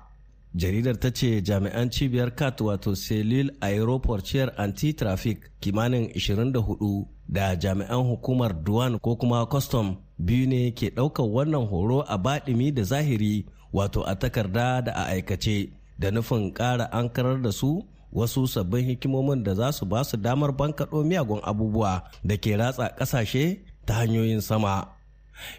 Jaridar 0.56 0.96
ta 1.00 1.10
ce 1.10 1.42
jami'an 1.42 1.90
cibiyar 1.90 2.30
cat 2.36 2.60
wato 2.60 2.94
selil 2.94 3.50
aeroportier 3.60 4.52
anti-traffic 4.56 5.50
kimanin 5.60 6.08
24 6.14 7.06
da 7.28 7.56
jami'an 7.56 8.06
hukumar 8.06 8.52
duwan 8.64 8.98
ko 9.00 9.16
kuma 9.16 9.46
custom 9.46 9.96
biyu 10.18 10.46
ne 10.46 10.70
ke 10.70 10.90
ɗaukar 10.94 11.26
wannan 11.26 11.66
horo 11.66 12.00
a 12.06 12.16
baɗimi 12.18 12.70
da 12.74 12.82
zahiri 12.82 13.46
wato 13.72 14.02
a 14.06 14.14
takarda 14.14 14.82
da 14.84 14.92
a 14.92 15.04
aikace 15.10 15.70
da 15.98 16.10
nufin 16.10 16.52
ƙara 16.54 16.86
ankarar 16.92 17.42
da 17.42 17.50
su 17.52 17.82
wasu 18.12 18.46
sabbin 18.46 18.84
hikimomin 18.86 19.42
da 19.42 19.54
za 19.54 19.72
su 19.72 19.86
ba 19.86 20.04
su 20.04 20.16
damar 20.16 20.52
bankaɗo 20.52 21.04
miyagun 21.04 21.40
abubuwa 21.42 22.02
da 22.24 22.36
ke 22.36 22.56
ratsa 22.56 22.94
ƙasashe 22.98 23.58
ta 23.86 23.94
hanyoyin 23.94 24.40
sama. 24.40 24.93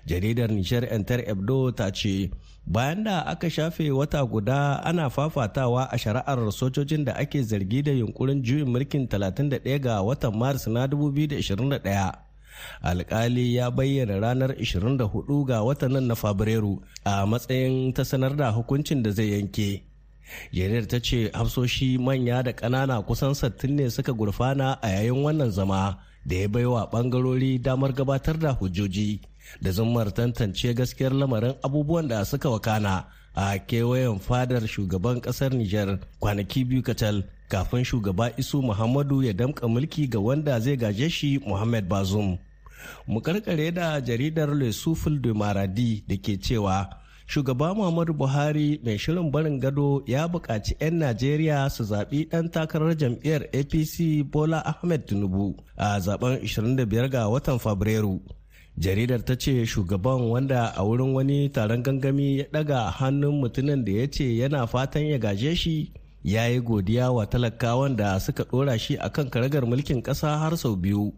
Jaridar 0.06 0.50
nishar 0.52 0.86
enter 0.94 1.20
ebdo 1.30 1.72
ta 1.76 1.90
ce 1.92 2.30
bayan 2.66 3.04
da 3.04 3.22
aka 3.26 3.50
shafe 3.50 3.92
wata 3.92 4.26
guda 4.26 4.84
ana 4.84 5.10
fafatawa 5.10 5.88
a 5.92 5.98
shari'ar 5.98 6.52
sojojin 6.52 7.06
da 7.06 7.14
ake 7.16 7.42
zargi 7.44 7.82
da 7.84 7.92
yunkurin 7.92 8.42
juyin 8.44 8.68
mulkin 8.68 9.08
31 9.08 9.80
ga 9.80 10.02
watan 10.02 10.34
maris 10.38 10.68
na 10.68 10.88
2021 10.88 12.26
alkali 12.82 13.56
ya 13.56 13.72
bayyana 13.72 14.20
ranar 14.20 14.52
24 14.58 15.46
ga 15.46 15.62
watan 15.64 15.92
nan 15.94 16.06
na 16.10 16.16
fabrairu 16.16 16.82
a 17.06 17.26
matsayin 17.26 17.94
ta 17.94 18.04
sanar 18.06 18.34
da 18.36 18.52
hukuncin 18.52 19.04
da 19.04 19.12
zai 19.12 19.30
yanke. 19.36 19.84
Jaridar 20.54 20.88
ta 20.90 21.00
ce 21.00 21.30
hafsoshi 21.34 21.98
manya 22.02 22.42
da 22.44 22.52
ƙanana 22.54 23.06
kusan 23.06 23.36
sattin 23.36 23.76
ne 23.76 23.90
suka 23.90 24.14
gurfana 24.14 24.80
a 24.82 24.88
yayin 24.90 25.22
wannan 25.24 25.52
zama 25.52 26.00
da 26.26 26.36
ya 26.36 26.48
baiwa 26.48 26.90
bangarori 26.92 27.62
damar 27.62 27.94
gabatar 27.94 28.38
da 28.40 28.54
hujjoji. 28.54 29.22
Da 29.62 29.72
zummar 29.72 30.14
tantance 30.14 30.74
gaskiyar 30.74 31.14
lamarin 31.14 31.56
abubuwan 31.64 32.08
da 32.08 32.26
suka 32.26 32.50
wakana 32.50 33.06
a 33.36 33.58
kewayen 33.60 34.20
fadar 34.20 34.68
shugaban 34.68 35.22
ƙasar 35.22 35.52
Nijar 35.54 36.00
kwanaki 36.20 36.66
biyu 36.66 36.82
kacal 36.84 37.24
kafin 37.50 37.84
shugaba 37.84 38.32
Isu 38.38 38.62
Muhammadu 38.62 39.24
ya 39.24 39.34
damka 39.34 39.68
mulki 39.68 40.08
ga 40.10 40.20
wanda 40.20 40.60
zai 40.60 40.78
gaje 40.78 41.10
shi 41.10 41.40
Muhammad 41.46 41.88
Bazoum. 41.90 42.38
mu 43.08 43.22
karkare 43.22 43.72
da 43.72 44.00
jaridar 44.02 44.50
le 44.56 44.72
souffle 44.72 45.20
de 45.22 45.34
maradi 45.34 46.04
da 46.08 46.16
ke 46.18 46.38
cewa 46.42 46.90
shugaba 47.28 47.74
muhammadu 47.74 48.14
buhari 48.14 48.80
mai 48.84 48.98
shirin 48.98 49.32
barin 49.32 49.60
gado 49.60 50.04
ya 50.08 50.28
buƙaci 50.28 50.76
'yan 50.80 50.98
najeriya 51.00 51.70
su 51.70 51.84
zaɓi 51.84 52.30
ɗan 52.30 52.50
takarar 52.52 52.98
jam'iyyar 52.98 53.42
apc 53.60 54.24
bola 54.32 54.60
ahmed 54.66 55.06
tinubu 55.08 55.56
a 55.78 56.00
zaɓen 56.00 56.40
25 56.44 57.10
ga 57.10 57.28
watan 57.30 57.60
fabrairu 57.60 58.22
jaridar 58.78 59.22
ta 59.24 59.36
ce 59.36 59.66
shugaban 59.66 60.22
wanda 60.32 60.74
a 60.76 60.84
wurin 60.84 61.14
wani 61.16 61.50
taron 61.50 61.84
gangami 61.84 62.38
ya 62.40 62.46
ɗaga 62.52 62.92
hannun 62.92 63.40
mutumin 63.40 63.86
da 63.86 63.92
ya 63.92 64.08
ce 64.08 64.24
yana 64.38 64.68
fatan 64.68 65.08
ya 65.08 65.18
gaje 65.18 65.56
shi 65.56 65.92
ya 66.24 66.48
yi 66.50 66.60
godiya 66.60 67.12
wa 67.12 67.26
talakawan 67.26 67.96
da 67.96 68.20
suka 68.20 68.44
ɗora 68.44 68.78
shi 68.80 68.98
akan 68.98 69.30
karagar 69.30 69.64
mulkin 69.66 70.02
ƙasa 70.02 70.38
har 70.42 70.58
sau 70.58 70.76
biyu. 70.76 71.14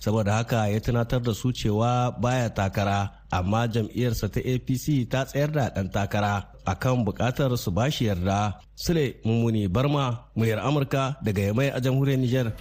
Saboda 0.00 0.32
haka 0.40 0.68
ya 0.70 0.80
tunatar 0.80 1.20
da 1.22 1.34
su 1.34 1.52
cewa 1.52 2.14
baya 2.20 2.48
takara 2.48 3.10
amma 3.30 3.68
jam'iyyarsa 3.68 4.30
ta 4.32 4.40
apc 4.40 5.04
ta 5.10 5.24
tsayar 5.26 5.50
da 5.52 5.68
ɗan 5.74 5.90
takara 5.92 6.46
akan 6.64 7.04
buƙatar 7.04 7.52
su 7.58 7.70
bashi 7.70 8.06
yarda. 8.06 8.54
Sule 8.74 9.16
mummuni 9.26 9.68
barma 9.68 10.24
muryar 10.36 10.60
amurka 10.64 11.16
daga 11.22 11.42
yamai 11.42 11.68
a 11.74 11.80
jamhuriyar 11.80 12.18
niger 12.20 12.52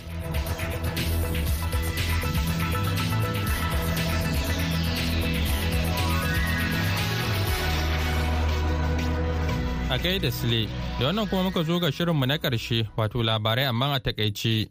a 9.93 9.97
gaida 9.97 10.31
sule 10.31 10.67
da 10.99 11.05
wannan 11.05 11.27
kuma 11.27 11.43
muka 11.43 11.63
zo 11.63 11.79
ga 11.79 11.91
shirinmu 11.91 12.25
na 12.25 12.37
ƙarshe 12.37 12.89
wato 12.97 13.23
labarai 13.23 13.65
amma 13.65 13.93
a 13.93 13.99
taƙaice. 13.99 14.67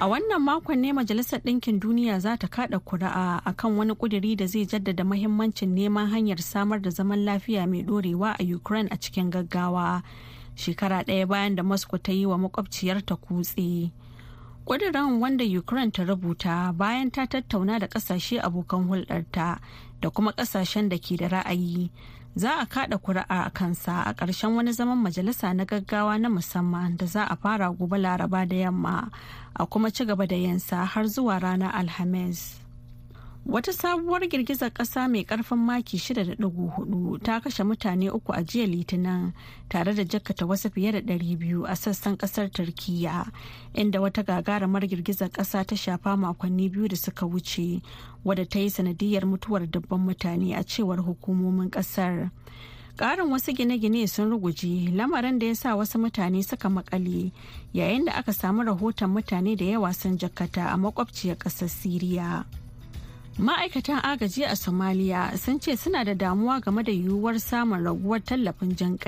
A 0.00 0.06
wannan 0.08 0.42
makon 0.44 0.78
ne 0.80 0.92
Majalisar 0.92 1.40
Ɗinkin 1.40 1.80
Duniya 1.80 2.20
za 2.20 2.36
ta 2.36 2.46
kaɗa 2.48 2.78
kuri'a 2.84 3.40
a 3.44 3.52
kan 3.54 3.76
wani 3.78 3.94
ƙuduri 3.94 4.36
da 4.36 4.46
zai 4.46 4.66
jaddada 4.66 5.04
mahimmancin 5.04 5.72
neman 5.74 6.10
hanyar 6.12 6.38
samar 6.42 6.80
da 6.82 6.90
zaman 6.90 7.24
lafiya 7.24 7.66
mai 7.66 7.82
ɗorewa 7.82 8.36
a 8.38 8.44
Ukraine 8.44 8.88
a 8.92 8.96
cikin 8.98 9.30
gaggawa. 9.30 10.02
Shekara 10.56 11.04
ɗaya 11.08 11.26
bayan 11.28 11.54
da 11.56 11.62
Moscow 11.62 11.96
ta 11.98 12.12
yi 12.12 12.26
wa 12.26 12.36
makwabciyarta 12.36 13.16
kutse. 13.16 13.90
Ƙudurin 14.66 15.18
wanda 15.20 15.44
Ukraine 15.44 15.90
ta 15.90 16.02
rubuta 16.04 16.76
bayan 16.76 17.10
ta 17.10 17.24
tattauna 17.26 17.78
da 17.80 17.86
ƙasashe 17.86 18.36
abokan 18.42 18.84
hulɗarta 18.88 19.58
da 20.02 20.10
kuma 20.10 20.32
ƙasashen 20.32 20.88
da 20.90 20.98
ke 20.98 21.16
da 21.16 21.28
ra'ayi. 21.30 21.90
Za 22.34 22.60
a 22.60 22.66
kada 22.66 22.98
kuri'a 22.98 23.46
a 23.46 23.50
kansa 23.50 24.02
a 24.06 24.14
ƙarshen 24.14 24.56
wani 24.56 24.72
zaman 24.72 24.98
majalisa 24.98 25.54
na 25.54 25.64
gaggawa 25.64 26.18
na 26.20 26.28
musamman 26.28 26.96
da 26.96 27.06
za 27.06 27.24
a 27.24 27.36
fara 27.36 27.70
gobe 27.70 27.98
laraba 27.98 28.48
da 28.48 28.56
yamma 28.56 29.10
a 29.56 29.66
kuma 29.66 29.90
ci 29.90 30.04
gaba 30.04 30.26
da 30.26 30.36
yansa 30.36 30.84
har 30.84 31.04
zuwa 31.04 31.38
ranar 31.40 31.72
alhamis. 31.74 32.61
Wata 33.46 33.72
sabuwar 33.72 34.28
girgizar 34.28 34.70
ƙasa 34.70 35.08
mai 35.10 35.24
ƙarfin 35.24 35.58
maki 35.58 35.98
6.4 35.98 37.18
ta 37.22 37.40
kashe 37.40 37.64
mutane 37.64 38.10
uku 38.10 38.32
a 38.32 38.42
jiya 38.42 38.66
litinin 38.66 39.32
tare 39.68 39.94
da 39.94 40.04
jakkata 40.04 40.46
wasu 40.46 40.70
fiye 40.70 40.92
da 40.92 41.00
200 41.00 41.64
a 41.66 41.74
sassan 41.76 42.16
ƙasar 42.16 42.50
turkiya 42.54 43.26
inda 43.74 44.00
wata 44.00 44.22
gagarumar 44.22 44.86
girgizar 44.86 45.28
ƙasa 45.28 45.64
ta 45.66 45.74
shafa 45.76 46.16
makonni 46.16 46.68
biyu 46.70 46.88
da 46.88 46.96
suka 46.96 47.26
wuce 47.26 47.82
wadda 48.24 48.46
ta 48.46 48.58
yi 48.58 48.70
sanadiyar 48.70 49.26
mutuwar 49.26 49.66
dabban 49.70 50.00
mutane 50.06 50.54
a 50.56 50.62
cewar 50.64 50.98
hukumomin 51.02 51.70
ƙasar. 51.70 52.30
Ƙarin 52.96 53.26
wasu 53.30 53.52
gine-gine 53.52 54.06
sun 54.08 54.30
ruguje 54.30 54.90
lamarin 54.94 55.38
da 55.38 55.46
ya 55.46 55.54
sa 55.54 55.74
wasu 55.76 55.98
mutane 55.98 56.42
suka 56.46 56.68
makale 56.70 57.32
yayin 57.74 58.04
da 58.04 58.12
aka 58.12 58.32
samu 58.32 58.62
rahoton 58.62 59.10
mutane 59.10 59.56
da 59.56 59.64
yawa 59.64 59.92
sun 59.94 60.16
jakkata 60.18 60.70
a 60.70 60.76
makwabciyar 60.76 61.36
ƙasar 61.36 61.68
siriya. 61.68 62.44
Ma'aikatan 63.38 64.00
agaji 64.04 64.44
a 64.44 64.52
somaliya 64.56 65.32
sun 65.38 65.58
ce 65.58 65.76
suna 65.76 66.04
da 66.04 66.12
damuwa 66.14 66.60
game 66.60 66.82
da 66.84 66.92
yiwuwar 66.92 67.40
samun 67.40 67.80
raguwar 67.84 68.20
tallafin 68.20 68.76
jan 68.76 68.98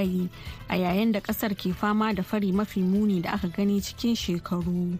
a 0.69 0.77
yayin 0.77 1.13
da 1.13 1.21
ƙasar 1.21 1.53
ke 1.55 1.75
fama 1.77 2.15
da 2.15 2.23
fari 2.23 2.53
mafi 2.53 2.81
muni 2.81 3.21
da 3.21 3.33
aka 3.35 3.49
gani 3.49 3.81
cikin 3.81 4.17
shekaru. 4.17 4.97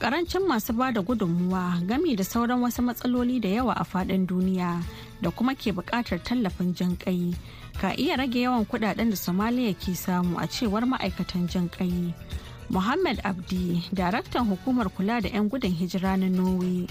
Karancin 0.00 0.48
masu 0.48 0.72
ba 0.72 0.90
da 0.92 1.02
gudunmuwa 1.02 1.84
gami 1.86 2.16
da 2.16 2.24
sauran 2.24 2.60
wasu 2.64 2.80
matsaloli 2.82 3.38
da 3.40 3.48
yawa 3.48 3.74
a 3.76 3.84
faɗin 3.84 4.26
duniya 4.26 4.80
da 5.20 5.30
kuma 5.30 5.54
ke 5.54 5.68
buƙatar 5.72 6.24
tallafin 6.24 6.74
jan 6.74 6.96
kai 6.96 7.34
ka 7.80 7.92
iya 7.92 8.16
rage 8.16 8.40
yawan 8.40 8.64
kuɗaɗen 8.64 9.10
da 9.12 9.16
somaliya 9.16 9.74
ke 9.76 9.92
samu 9.94 10.40
a 10.40 10.48
cewar 10.48 10.88
ma'aikatan 10.88 11.48
jan 11.52 11.68
kai. 11.68 12.14
Muhammad 12.70 13.20
abdi 13.24 13.84
daraktan 13.92 14.48
hukumar 14.48 14.88
kula 14.88 15.20
da 15.20 15.28
'yan 15.28 15.50
gudun 15.52 15.70
hijira 15.76 16.16
na 16.16 16.32
norway 16.32 16.88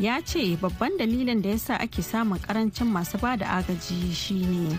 ya 0.00 0.16
ce 0.24 0.56
babban 0.56 0.96
dalilin 0.96 1.42
da 1.44 1.50
ya 1.52 1.58
sa 1.58 1.74
ake 1.76 2.00
samun 2.02 2.40
ƙarancin 2.40 2.88
masu 2.88 3.20
ba 3.20 3.36
da 3.36 3.60
agaji 3.60 4.08
shine 4.16 4.72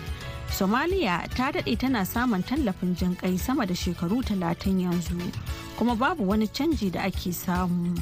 somaliya 0.50 1.22
ta 1.30 1.52
daɗe 1.54 1.78
tana 1.78 2.02
samun 2.04 2.42
tallafin 2.42 2.90
jin 2.98 3.14
kai 3.14 3.38
sama 3.38 3.62
da 3.66 3.74
shekaru 3.74 4.18
talatin 4.26 4.82
yanzu 4.82 5.14
kuma 5.78 5.94
babu 5.94 6.26
wani 6.26 6.48
canji 6.50 6.90
da 6.90 7.06
ake 7.06 7.30
samu. 7.32 7.94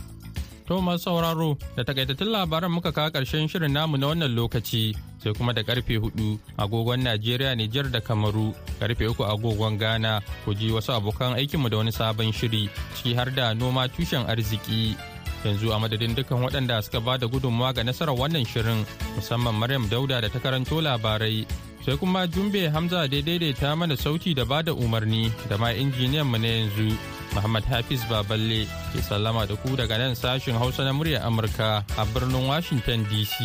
To 0.65 0.81
masu 0.81 1.05
sauraro 1.13 1.59
da 1.77 1.85
takaitattun 1.85 2.33
labaran 2.33 2.73
muka 2.73 2.89
kawo 2.93 3.11
ƙarshen 3.13 3.51
shirin 3.53 3.73
namu 3.77 3.99
na 4.01 4.07
wannan 4.17 4.33
lokaci 4.33 4.97
sai 5.21 5.33
kuma 5.37 5.53
da 5.53 5.61
ƙarfe 5.63 6.01
huɗu 6.01 6.39
agogon 6.57 7.05
najeriya 7.05 7.53
nijar 7.53 7.91
da 7.93 8.01
kamaru 8.01 8.55
ƙarfe 8.81 9.05
uku 9.13 9.25
agogon 9.29 9.77
ghana. 9.79 10.23
Ku 10.45 10.55
ji 10.55 10.71
wasu 10.73 10.97
abokan 10.97 11.37
aikinmu 11.37 11.69
da 11.69 11.77
wani 11.77 11.93
sabon 11.93 12.33
shiri 12.33 12.71
ciki 12.97 13.13
har 13.15 13.29
da 13.31 13.53
noma 13.53 13.89
tushen 13.93 14.25
arziki. 14.25 14.97
Yanzu 15.45 15.73
a 15.73 15.79
madadin 15.79 16.15
dukkan 16.15 16.39
waɗanda 16.45 16.83
suka 16.83 17.01
ba 17.01 17.19
da 17.19 17.27
gudunmawa 17.27 17.73
ga 17.75 17.83
nasarar 17.85 18.15
wannan 18.17 18.45
shirin 18.45 18.85
musamman 19.17 19.55
maryam 19.55 19.89
dauda 19.89 20.21
da 20.21 20.29
ta 20.29 20.39
karanto 20.39 20.81
labarai 20.81 21.47
sai 21.85 21.97
kuma 21.97 22.27
jumbe 22.29 22.69
hamza 22.69 23.09
da 23.09 23.19
daidaita 23.23 23.77
mana 23.77 23.97
sauti 23.97 24.35
da 24.35 24.45
ba 24.45 24.63
da 24.63 24.73
umarni 24.73 25.33
da 25.49 25.57
ma 25.59 25.73
injiniyan 25.73 26.27
mu 26.29 26.39
na 26.39 26.49
yanzu 26.49 26.89
muhammad 27.35 27.65
hafiz 27.65 28.05
baballe 28.11 28.67
ke 28.93 29.01
sallama 29.03 29.47
da 29.49 29.57
ku 29.57 29.77
daga 29.77 29.97
nan 29.99 30.15
sashin 30.15 30.59
hausa 30.61 30.85
na 30.85 30.93
muryar 30.93 31.23
amurka 31.25 31.85
a 31.97 32.05
birnin 32.13 32.47
washington 32.49 33.05
dc 33.11 33.37